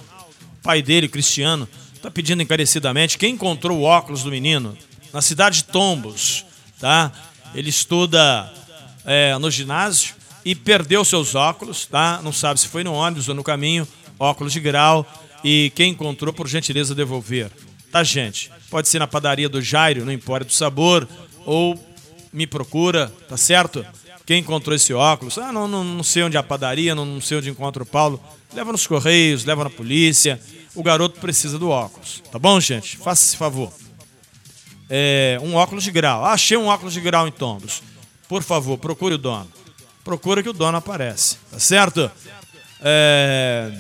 pai 0.62 0.82
dele, 0.82 1.08
Cristiano, 1.08 1.66
está 2.08 2.10
pedindo 2.10 2.42
encarecidamente. 2.42 3.18
Quem 3.18 3.34
encontrou 3.34 3.78
o 3.78 3.82
óculos 3.82 4.22
do 4.22 4.30
menino? 4.30 4.76
Na 5.12 5.20
cidade 5.20 5.58
de 5.58 5.64
Tombos, 5.64 6.44
tá? 6.80 7.12
Ele 7.54 7.68
estuda 7.68 8.50
é, 9.04 9.36
no 9.38 9.50
ginásio 9.50 10.14
e 10.44 10.54
perdeu 10.54 11.04
seus 11.04 11.34
óculos, 11.34 11.86
tá? 11.86 12.20
Não 12.22 12.32
sabe 12.32 12.60
se 12.60 12.68
foi 12.68 12.82
no 12.82 12.94
ônibus 12.94 13.28
ou 13.28 13.34
no 13.34 13.44
caminho, 13.44 13.86
óculos 14.18 14.52
de 14.52 14.60
grau. 14.60 15.06
E 15.44 15.70
quem 15.74 15.90
encontrou, 15.90 16.32
por 16.32 16.48
gentileza, 16.48 16.94
devolver. 16.94 17.50
Tá, 17.92 18.02
gente? 18.02 18.50
Pode 18.70 18.88
ser 18.88 18.98
na 18.98 19.06
padaria 19.06 19.48
do 19.48 19.62
Jairo, 19.62 20.04
no 20.04 20.12
Empório 20.12 20.44
do 20.44 20.52
Sabor, 20.52 21.06
ou 21.44 21.78
me 22.32 22.46
procura, 22.46 23.12
tá 23.28 23.36
certo? 23.36 23.84
Quem 24.26 24.40
encontrou 24.40 24.74
esse 24.74 24.92
óculos? 24.92 25.38
Ah, 25.38 25.52
não, 25.52 25.68
não, 25.68 25.84
não 25.84 26.02
sei 26.02 26.22
onde 26.22 26.36
é 26.36 26.40
a 26.40 26.42
padaria, 26.42 26.94
não, 26.94 27.06
não 27.06 27.20
sei 27.20 27.38
onde 27.38 27.50
encontra 27.50 27.82
o 27.82 27.86
Paulo. 27.86 28.22
Leva 28.52 28.72
nos 28.72 28.86
correios, 28.86 29.44
leva 29.44 29.64
na 29.64 29.70
polícia. 29.70 30.40
O 30.78 30.82
garoto 30.84 31.18
precisa 31.18 31.58
do 31.58 31.70
óculos. 31.70 32.22
Tá 32.30 32.38
bom, 32.38 32.60
gente? 32.60 32.96
Faça 32.98 33.24
esse 33.24 33.36
favor. 33.36 33.72
É, 34.88 35.36
um 35.42 35.56
óculos 35.56 35.82
de 35.82 35.90
grau. 35.90 36.24
Ah, 36.24 36.34
achei 36.34 36.56
um 36.56 36.68
óculos 36.68 36.94
de 36.94 37.00
grau 37.00 37.26
em 37.26 37.32
tombos. 37.32 37.82
Por 38.28 38.44
favor, 38.44 38.78
procure 38.78 39.16
o 39.16 39.18
dono. 39.18 39.50
Procura 40.04 40.40
que 40.40 40.48
o 40.48 40.52
dono 40.52 40.78
aparece. 40.78 41.36
Tá 41.50 41.58
certo? 41.58 42.08
É... 42.80 43.72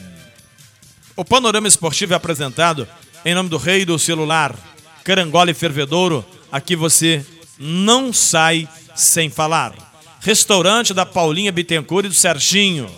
O 1.14 1.24
panorama 1.24 1.68
esportivo 1.68 2.14
é 2.14 2.16
apresentado 2.16 2.88
em 3.24 3.32
nome 3.32 3.48
do 3.48 3.58
rei 3.58 3.84
do 3.84 3.96
celular, 3.96 4.56
Carangola 5.04 5.52
e 5.52 5.54
Fervedouro. 5.54 6.26
Aqui 6.50 6.74
você 6.74 7.24
não 7.60 8.12
sai 8.12 8.68
sem 8.96 9.30
falar. 9.30 9.72
restaurante 10.20 10.92
da 10.92 11.06
Paulinha 11.06 11.52
Bittencourt 11.52 12.06
e 12.06 12.08
do 12.08 12.14
Serginho. 12.14 12.90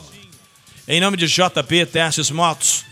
Em 0.88 1.02
nome 1.02 1.18
de 1.18 1.26
JP 1.26 1.84
Testes 1.84 2.30
Motos, 2.30 2.88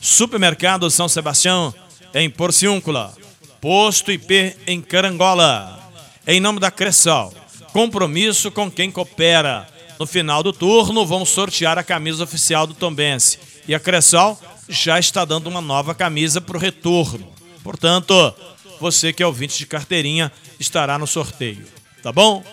Supermercado 0.00 0.90
São 0.90 1.08
Sebastião, 1.08 1.74
em 2.14 2.30
Porciúncula, 2.30 3.14
Posto 3.60 4.12
IP 4.12 4.56
em 4.66 4.80
Carangola. 4.80 5.78
Em 6.26 6.40
nome 6.40 6.60
da 6.60 6.70
Cressol, 6.70 7.34
compromisso 7.72 8.50
com 8.50 8.70
quem 8.70 8.90
coopera. 8.90 9.68
No 9.98 10.06
final 10.06 10.42
do 10.42 10.52
turno, 10.52 11.04
vamos 11.04 11.30
sortear 11.30 11.76
a 11.78 11.82
camisa 11.82 12.22
oficial 12.22 12.66
do 12.66 12.74
Tombense. 12.74 13.38
E 13.66 13.74
a 13.74 13.80
Cressol 13.80 14.38
já 14.68 14.98
está 14.98 15.24
dando 15.24 15.48
uma 15.48 15.60
nova 15.60 15.94
camisa 15.94 16.40
para 16.40 16.56
o 16.56 16.60
retorno. 16.60 17.26
Portanto, 17.64 18.32
você 18.80 19.12
que 19.12 19.22
é 19.22 19.26
ouvinte 19.26 19.58
de 19.58 19.66
carteirinha 19.66 20.30
estará 20.60 20.96
no 20.98 21.06
sorteio. 21.06 21.66
Tá 22.02 22.12
bom? 22.12 22.44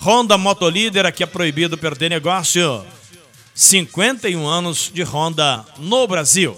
Honda 0.00 0.38
Motolíder, 0.38 1.04
aqui 1.04 1.24
é 1.24 1.26
proibido 1.26 1.76
perder 1.76 2.10
negócio. 2.10 2.84
51 3.54 4.46
anos 4.46 4.90
de 4.92 5.02
Honda 5.02 5.64
no 5.78 6.06
Brasil. 6.06 6.56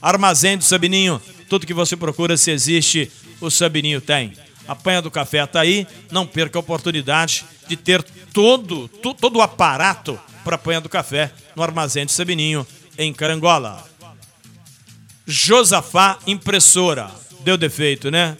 Armazém 0.00 0.58
do 0.58 0.64
Sabininho, 0.64 1.20
tudo 1.48 1.66
que 1.66 1.74
você 1.74 1.96
procura, 1.96 2.36
se 2.36 2.50
existe, 2.50 3.10
o 3.40 3.50
Sabininho 3.50 4.00
tem. 4.00 4.32
A 4.68 4.74
panha 4.74 5.00
do 5.00 5.10
café 5.10 5.44
está 5.44 5.60
aí, 5.60 5.86
não 6.10 6.26
perca 6.26 6.58
a 6.58 6.60
oportunidade 6.60 7.44
de 7.68 7.76
ter 7.76 8.02
todo, 8.32 8.88
todo 8.88 9.36
o 9.36 9.42
aparato 9.42 10.18
para 10.44 10.56
a 10.56 10.58
panha 10.58 10.80
do 10.80 10.88
café 10.88 11.32
no 11.54 11.62
Armazém 11.62 12.04
do 12.04 12.12
Sabininho, 12.12 12.66
em 12.98 13.12
Carangola. 13.12 13.84
Josafá 15.26 16.18
Impressora. 16.26 17.10
Deu 17.40 17.56
defeito, 17.56 18.10
né? 18.10 18.36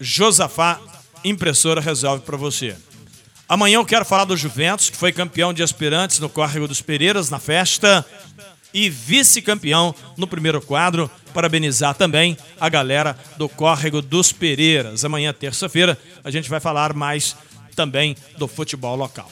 Josafá 0.00 0.80
Impressora 1.24 1.80
resolve 1.80 2.24
para 2.24 2.36
você. 2.36 2.76
Amanhã 3.48 3.76
eu 3.76 3.84
quero 3.84 4.04
falar 4.04 4.24
do 4.24 4.36
Juventus, 4.36 4.90
que 4.90 4.96
foi 4.96 5.12
campeão 5.12 5.52
de 5.52 5.62
aspirantes 5.62 6.18
no 6.18 6.28
Córrego 6.28 6.66
dos 6.66 6.80
Pereiras 6.80 7.30
na 7.30 7.38
festa 7.38 8.04
e 8.76 8.90
vice-campeão 8.90 9.94
no 10.18 10.26
primeiro 10.26 10.60
quadro. 10.60 11.10
Parabenizar 11.32 11.94
também 11.94 12.36
a 12.60 12.68
galera 12.68 13.16
do 13.38 13.48
Córrego 13.48 14.02
dos 14.02 14.32
Pereiras. 14.32 15.02
Amanhã, 15.02 15.32
terça-feira, 15.32 15.98
a 16.22 16.30
gente 16.30 16.50
vai 16.50 16.60
falar 16.60 16.92
mais 16.92 17.34
também 17.74 18.14
do 18.36 18.46
futebol 18.46 18.94
local. 18.94 19.30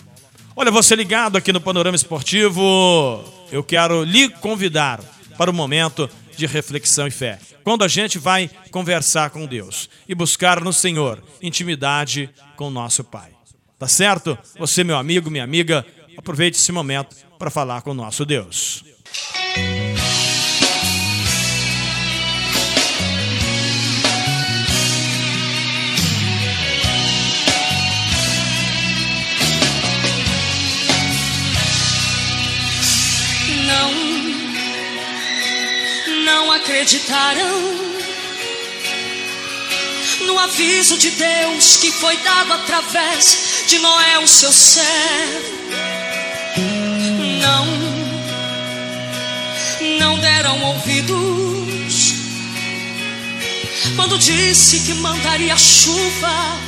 Olha, 0.56 0.70
você 0.70 0.96
ligado 0.96 1.36
aqui 1.36 1.52
no 1.52 1.60
Panorama 1.60 1.94
Esportivo, 1.94 3.22
eu 3.52 3.62
quero 3.62 4.02
lhe 4.02 4.30
convidar 4.30 5.00
para 5.36 5.50
o 5.50 5.54
momento 5.54 6.08
de 6.34 6.46
reflexão 6.46 7.06
e 7.06 7.10
fé. 7.10 7.38
Quando 7.62 7.84
a 7.84 7.88
gente 7.88 8.18
vai 8.18 8.50
conversar 8.70 9.28
com 9.28 9.44
Deus 9.44 9.90
e 10.08 10.14
buscar 10.14 10.58
no 10.62 10.72
Senhor 10.72 11.22
intimidade 11.42 12.30
com 12.56 12.70
nosso 12.70 13.04
Pai. 13.04 13.32
Tá 13.78 13.88
certo? 13.88 14.38
Você, 14.58 14.82
meu 14.82 14.96
amigo, 14.96 15.30
minha 15.30 15.44
amiga, 15.44 15.84
aproveite 16.16 16.56
esse 16.56 16.72
momento 16.72 17.14
para 17.38 17.50
falar 17.50 17.82
com 17.82 17.90
o 17.90 17.94
nosso 17.94 18.24
Deus. 18.24 18.93
Não, 33.66 33.92
não 36.24 36.52
acreditaram 36.52 37.84
no 40.26 40.38
aviso 40.38 40.98
de 40.98 41.10
Deus 41.10 41.76
que 41.76 41.90
foi 41.92 42.16
dado 42.18 42.52
através 42.52 43.64
de 43.66 43.78
Noé, 43.78 44.18
o 44.18 44.28
seu 44.28 44.52
servo. 44.52 45.54
Não, 47.40 47.83
ouvidos 50.64 52.14
quando 53.96 54.18
disse 54.18 54.80
que 54.80 54.94
mandaria 54.94 55.56
chuva 55.56 56.58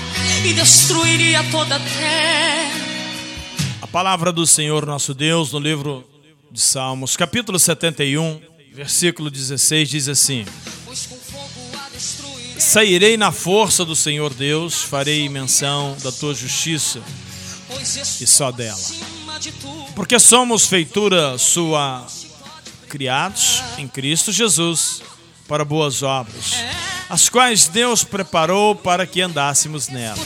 e 0.44 0.52
destruiria 0.52 1.42
toda 1.50 1.76
a 1.76 1.80
terra. 1.80 2.86
A 3.80 3.86
palavra 3.86 4.32
do 4.32 4.46
Senhor 4.46 4.84
nosso 4.84 5.14
Deus 5.14 5.52
no 5.52 5.58
livro 5.58 6.04
de 6.50 6.60
Salmos, 6.60 7.16
capítulo 7.16 7.58
71, 7.58 8.40
versículo 8.72 9.30
16, 9.30 9.88
diz 9.88 10.08
assim: 10.08 10.44
Sairei 12.58 13.16
na 13.16 13.32
força 13.32 13.84
do 13.84 13.96
Senhor 13.96 14.34
Deus, 14.34 14.82
farei 14.82 15.28
menção 15.28 15.96
da 16.02 16.12
tua 16.12 16.34
justiça 16.34 17.00
e 18.20 18.26
só 18.26 18.52
dela. 18.52 18.78
Porque 19.94 20.18
somos 20.18 20.66
feitura 20.66 21.38
sua, 21.38 22.06
criados 22.86 23.62
em 23.76 23.86
Cristo 23.86 24.32
Jesus 24.32 25.02
para 25.46 25.64
boas 25.64 26.02
obras, 26.02 26.54
as 27.08 27.28
quais 27.28 27.68
Deus 27.68 28.02
preparou 28.02 28.74
para 28.74 29.06
que 29.06 29.20
andássemos 29.20 29.88
nela. 29.88 30.18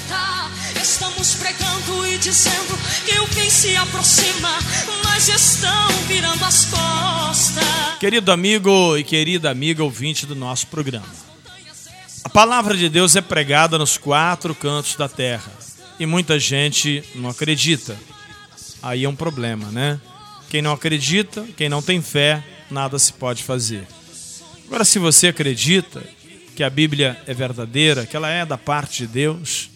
Estamos 0.80 1.34
pregando 1.34 2.06
e 2.06 2.18
dizendo 2.18 2.78
que 3.04 3.18
o 3.18 3.26
quem 3.28 3.50
se 3.50 3.76
aproxima, 3.76 4.58
mas 5.04 5.28
estão 5.28 5.88
virando 6.06 6.44
as 6.44 6.64
costas. 6.66 7.64
Querido 7.98 8.32
amigo 8.32 8.96
e 8.96 9.04
querida 9.04 9.50
amiga 9.50 9.84
ouvinte 9.84 10.24
do 10.24 10.34
nosso 10.34 10.66
programa. 10.68 11.06
A 12.24 12.28
palavra 12.28 12.76
de 12.76 12.88
Deus 12.88 13.16
é 13.16 13.20
pregada 13.20 13.78
nos 13.78 13.98
quatro 13.98 14.54
cantos 14.54 14.96
da 14.96 15.08
terra 15.08 15.52
e 15.98 16.06
muita 16.06 16.38
gente 16.38 17.04
não 17.14 17.28
acredita. 17.28 17.98
Aí 18.82 19.04
é 19.04 19.08
um 19.08 19.16
problema, 19.16 19.70
né? 19.70 20.00
Quem 20.50 20.60
não 20.60 20.72
acredita, 20.72 21.46
quem 21.56 21.68
não 21.68 21.80
tem 21.80 22.02
fé, 22.02 22.44
nada 22.68 22.98
se 22.98 23.12
pode 23.12 23.44
fazer. 23.44 23.86
Agora, 24.66 24.84
se 24.84 24.98
você 24.98 25.28
acredita 25.28 26.02
que 26.56 26.64
a 26.64 26.68
Bíblia 26.68 27.16
é 27.24 27.32
verdadeira, 27.32 28.04
que 28.04 28.16
ela 28.16 28.28
é 28.28 28.44
da 28.44 28.58
parte 28.58 29.06
de 29.06 29.06
Deus, 29.06 29.70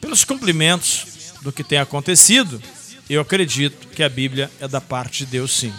pelos 0.00 0.24
cumprimentos 0.24 1.34
do 1.42 1.52
que 1.52 1.64
tem 1.64 1.78
acontecido, 1.78 2.62
eu 3.10 3.20
acredito 3.20 3.88
que 3.88 4.04
a 4.04 4.08
Bíblia 4.08 4.48
é 4.60 4.68
da 4.68 4.80
parte 4.80 5.24
de 5.24 5.32
Deus 5.32 5.52
sim. 5.52 5.72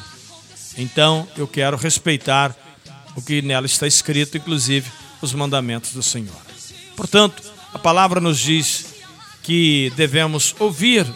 Então, 0.78 1.26
eu 1.38 1.48
quero 1.48 1.78
respeitar 1.78 2.54
o 3.16 3.22
que 3.22 3.42
nela 3.42 3.66
está 3.66 3.88
escrito, 3.88 4.36
inclusive 4.36 4.92
os 5.22 5.34
mandamentos 5.34 5.94
do 5.94 6.04
Senhor. 6.04 6.36
Portanto, 6.98 7.42
a 7.74 7.80
palavra 7.80 8.20
nos 8.20 8.38
diz 8.38 8.86
que 9.42 9.94
devemos 9.96 10.54
ouvir 10.60 11.08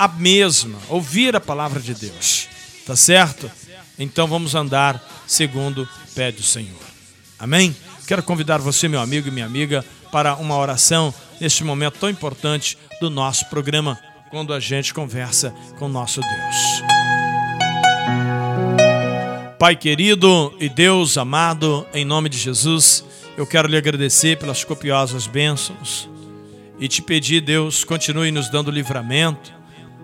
a 0.00 0.08
mesma, 0.08 0.78
ouvir 0.88 1.36
a 1.36 1.40
palavra 1.40 1.78
de 1.78 1.92
Deus. 1.92 2.48
Tá 2.86 2.96
certo? 2.96 3.50
Então 3.98 4.26
vamos 4.26 4.54
andar 4.54 4.98
segundo 5.26 5.86
pede 6.14 6.40
o 6.40 6.42
Senhor. 6.42 6.80
Amém? 7.38 7.76
Quero 8.06 8.22
convidar 8.22 8.56
você, 8.56 8.88
meu 8.88 8.98
amigo 8.98 9.28
e 9.28 9.30
minha 9.30 9.44
amiga, 9.44 9.84
para 10.10 10.36
uma 10.36 10.56
oração 10.56 11.12
neste 11.38 11.62
momento 11.62 11.98
tão 11.98 12.08
importante 12.08 12.78
do 12.98 13.10
nosso 13.10 13.44
programa, 13.50 14.00
quando 14.30 14.54
a 14.54 14.60
gente 14.60 14.94
conversa 14.94 15.54
com 15.78 15.86
nosso 15.86 16.22
Deus. 16.22 16.82
Pai 19.58 19.76
querido 19.76 20.56
e 20.58 20.70
Deus 20.70 21.18
amado, 21.18 21.86
em 21.92 22.06
nome 22.06 22.30
de 22.30 22.38
Jesus, 22.38 23.04
eu 23.36 23.46
quero 23.46 23.68
lhe 23.68 23.76
agradecer 23.76 24.38
pelas 24.38 24.64
copiosas 24.64 25.26
bênçãos 25.26 26.08
e 26.78 26.88
te 26.88 27.02
pedir, 27.02 27.42
Deus, 27.42 27.84
continue 27.84 28.32
nos 28.32 28.50
dando 28.50 28.70
livramento, 28.70 29.59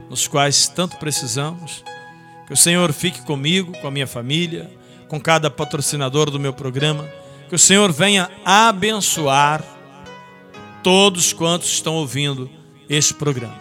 nos 0.08 0.26
quais 0.26 0.68
tanto 0.68 0.96
precisamos. 0.96 1.84
Que 2.46 2.52
o 2.52 2.56
Senhor 2.56 2.92
fique 2.92 3.22
comigo, 3.22 3.72
com 3.80 3.88
a 3.88 3.90
minha 3.90 4.06
família, 4.06 4.70
com 5.08 5.20
cada 5.20 5.50
patrocinador 5.50 6.30
do 6.30 6.38
meu 6.38 6.52
programa. 6.52 7.08
Que 7.48 7.54
o 7.54 7.58
Senhor 7.58 7.92
venha 7.92 8.30
abençoar 8.44 9.64
todos 10.82 11.32
quantos 11.32 11.68
estão 11.72 11.94
ouvindo 11.94 12.50
este 12.88 13.14
programa. 13.14 13.58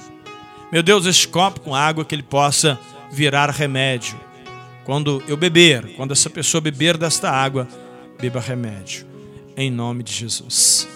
Meu 0.71 0.83
Deus, 0.83 1.05
este 1.05 1.27
copo 1.27 1.61
com 1.61 1.75
água 1.75 2.05
que 2.05 2.13
ele 2.13 2.23
possa 2.23 2.79
virar 3.11 3.49
remédio 3.49 4.19
quando 4.85 5.23
eu 5.27 5.35
beber, 5.35 5.95
quando 5.95 6.11
essa 6.11 6.29
pessoa 6.29 6.61
beber 6.61 6.95
desta 6.95 7.29
água, 7.29 7.67
beba 8.21 8.39
remédio. 8.39 9.05
Em 9.57 9.71
nome 9.71 10.03
de 10.03 10.13
Jesus. 10.13 10.87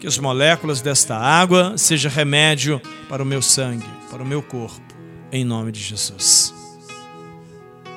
Que 0.00 0.06
as 0.06 0.18
moléculas 0.18 0.80
desta 0.80 1.16
água 1.16 1.76
sejam 1.76 2.10
remédio 2.10 2.80
para 3.08 3.22
o 3.22 3.26
meu 3.26 3.42
sangue, 3.42 3.86
para 4.10 4.22
o 4.22 4.26
meu 4.26 4.42
corpo. 4.42 4.93
Em 5.34 5.42
nome 5.44 5.72
de 5.72 5.80
Jesus. 5.80 6.54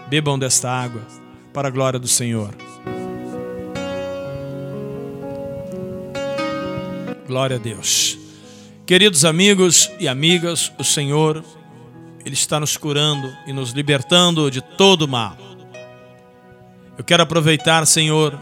Bebam 0.10 0.39
desta 0.39 0.71
água 0.71 1.06
para 1.54 1.67
a 1.67 1.71
glória 1.71 2.00
do 2.00 2.08
Senhor. 2.08 2.50
Glória 7.28 7.58
a 7.58 7.60
Deus. 7.60 8.17
Queridos 8.88 9.23
amigos 9.23 9.88
e 10.00 10.08
amigas, 10.08 10.71
o 10.80 10.84
Senhor 10.84 11.45
ele 12.26 12.34
está 12.34 12.60
nos 12.60 12.76
curando 12.76 13.32
e 13.45 13.54
nos 13.54 13.69
libertando 13.69 14.50
de 14.50 14.60
todo 14.60 15.08
mal. 15.08 15.38
Eu 16.97 17.04
quero 17.04 17.21
aproveitar, 17.21 17.86
Senhor, 17.86 18.36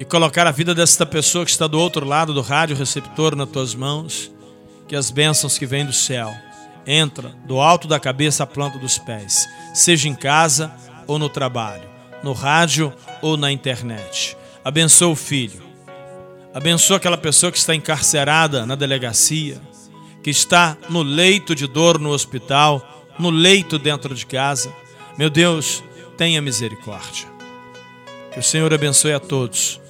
e 0.00 0.04
colocar 0.04 0.44
a 0.48 0.50
vida 0.50 0.74
desta 0.74 1.06
pessoa 1.06 1.44
que 1.44 1.52
está 1.52 1.68
do 1.68 1.78
outro 1.78 2.04
lado 2.04 2.34
do 2.34 2.42
rádio 2.42 2.74
receptor 2.74 3.36
nas 3.36 3.48
tuas 3.48 3.76
mãos, 3.76 4.28
que 4.88 4.96
as 4.96 5.08
bênçãos 5.12 5.56
que 5.56 5.66
vêm 5.66 5.86
do 5.86 5.92
céu 5.92 6.34
entra 6.86 7.30
do 7.44 7.60
alto 7.60 7.88
da 7.88 7.98
cabeça 7.98 8.44
à 8.44 8.46
planta 8.46 8.78
dos 8.78 8.98
pés, 8.98 9.48
seja 9.74 10.08
em 10.08 10.14
casa 10.14 10.72
ou 11.06 11.18
no 11.18 11.28
trabalho, 11.28 11.88
no 12.22 12.32
rádio 12.32 12.92
ou 13.20 13.36
na 13.36 13.50
internet. 13.50 14.36
Abençoa 14.64 15.08
o 15.08 15.16
filho. 15.16 15.62
Abençoa 16.54 16.96
aquela 16.96 17.18
pessoa 17.18 17.52
que 17.52 17.58
está 17.58 17.74
encarcerada 17.74 18.64
na 18.64 18.74
delegacia, 18.74 19.60
que 20.22 20.30
está 20.30 20.76
no 20.88 21.02
leito 21.02 21.54
de 21.54 21.66
dor 21.66 21.98
no 21.98 22.10
hospital, 22.10 23.04
no 23.18 23.30
leito 23.30 23.78
dentro 23.78 24.14
de 24.14 24.24
casa. 24.24 24.72
Meu 25.18 25.28
Deus, 25.28 25.82
tenha 26.16 26.40
misericórdia. 26.40 27.28
Que 28.32 28.40
o 28.40 28.42
Senhor 28.42 28.72
abençoe 28.72 29.12
a 29.12 29.20
todos, 29.20 29.80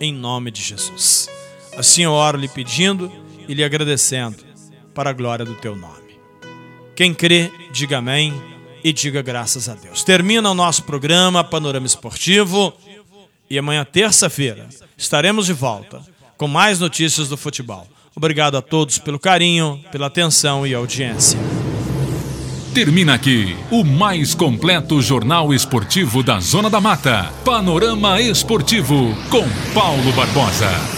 em 0.00 0.12
nome 0.12 0.50
de 0.50 0.62
Jesus. 0.62 1.28
Assim 1.76 2.02
eu 2.02 2.12
oro 2.12 2.38
lhe 2.38 2.48
pedindo 2.48 3.10
e 3.48 3.54
lhe 3.54 3.64
agradecendo, 3.64 4.44
para 4.94 5.10
a 5.10 5.12
glória 5.12 5.44
do 5.44 5.54
teu 5.54 5.76
nome. 5.76 5.95
Quem 6.96 7.12
crê, 7.12 7.52
diga 7.70 7.98
amém 7.98 8.32
e 8.82 8.90
diga 8.90 9.20
graças 9.20 9.68
a 9.68 9.74
Deus. 9.74 10.02
Termina 10.02 10.50
o 10.50 10.54
nosso 10.54 10.82
programa 10.84 11.44
Panorama 11.44 11.86
Esportivo 11.86 12.72
e 13.50 13.58
amanhã, 13.58 13.84
terça-feira, 13.84 14.66
estaremos 14.96 15.44
de 15.44 15.52
volta 15.52 16.00
com 16.38 16.48
mais 16.48 16.80
notícias 16.80 17.28
do 17.28 17.36
futebol. 17.36 17.86
Obrigado 18.14 18.56
a 18.56 18.62
todos 18.62 18.96
pelo 18.96 19.18
carinho, 19.18 19.78
pela 19.92 20.06
atenção 20.06 20.66
e 20.66 20.74
audiência. 20.74 21.38
Termina 22.72 23.14
aqui 23.14 23.54
o 23.70 23.84
mais 23.84 24.34
completo 24.34 25.00
jornal 25.02 25.52
esportivo 25.52 26.22
da 26.22 26.40
Zona 26.40 26.70
da 26.70 26.80
Mata. 26.80 27.30
Panorama 27.44 28.20
Esportivo 28.22 29.14
com 29.30 29.46
Paulo 29.74 30.12
Barbosa. 30.12 30.96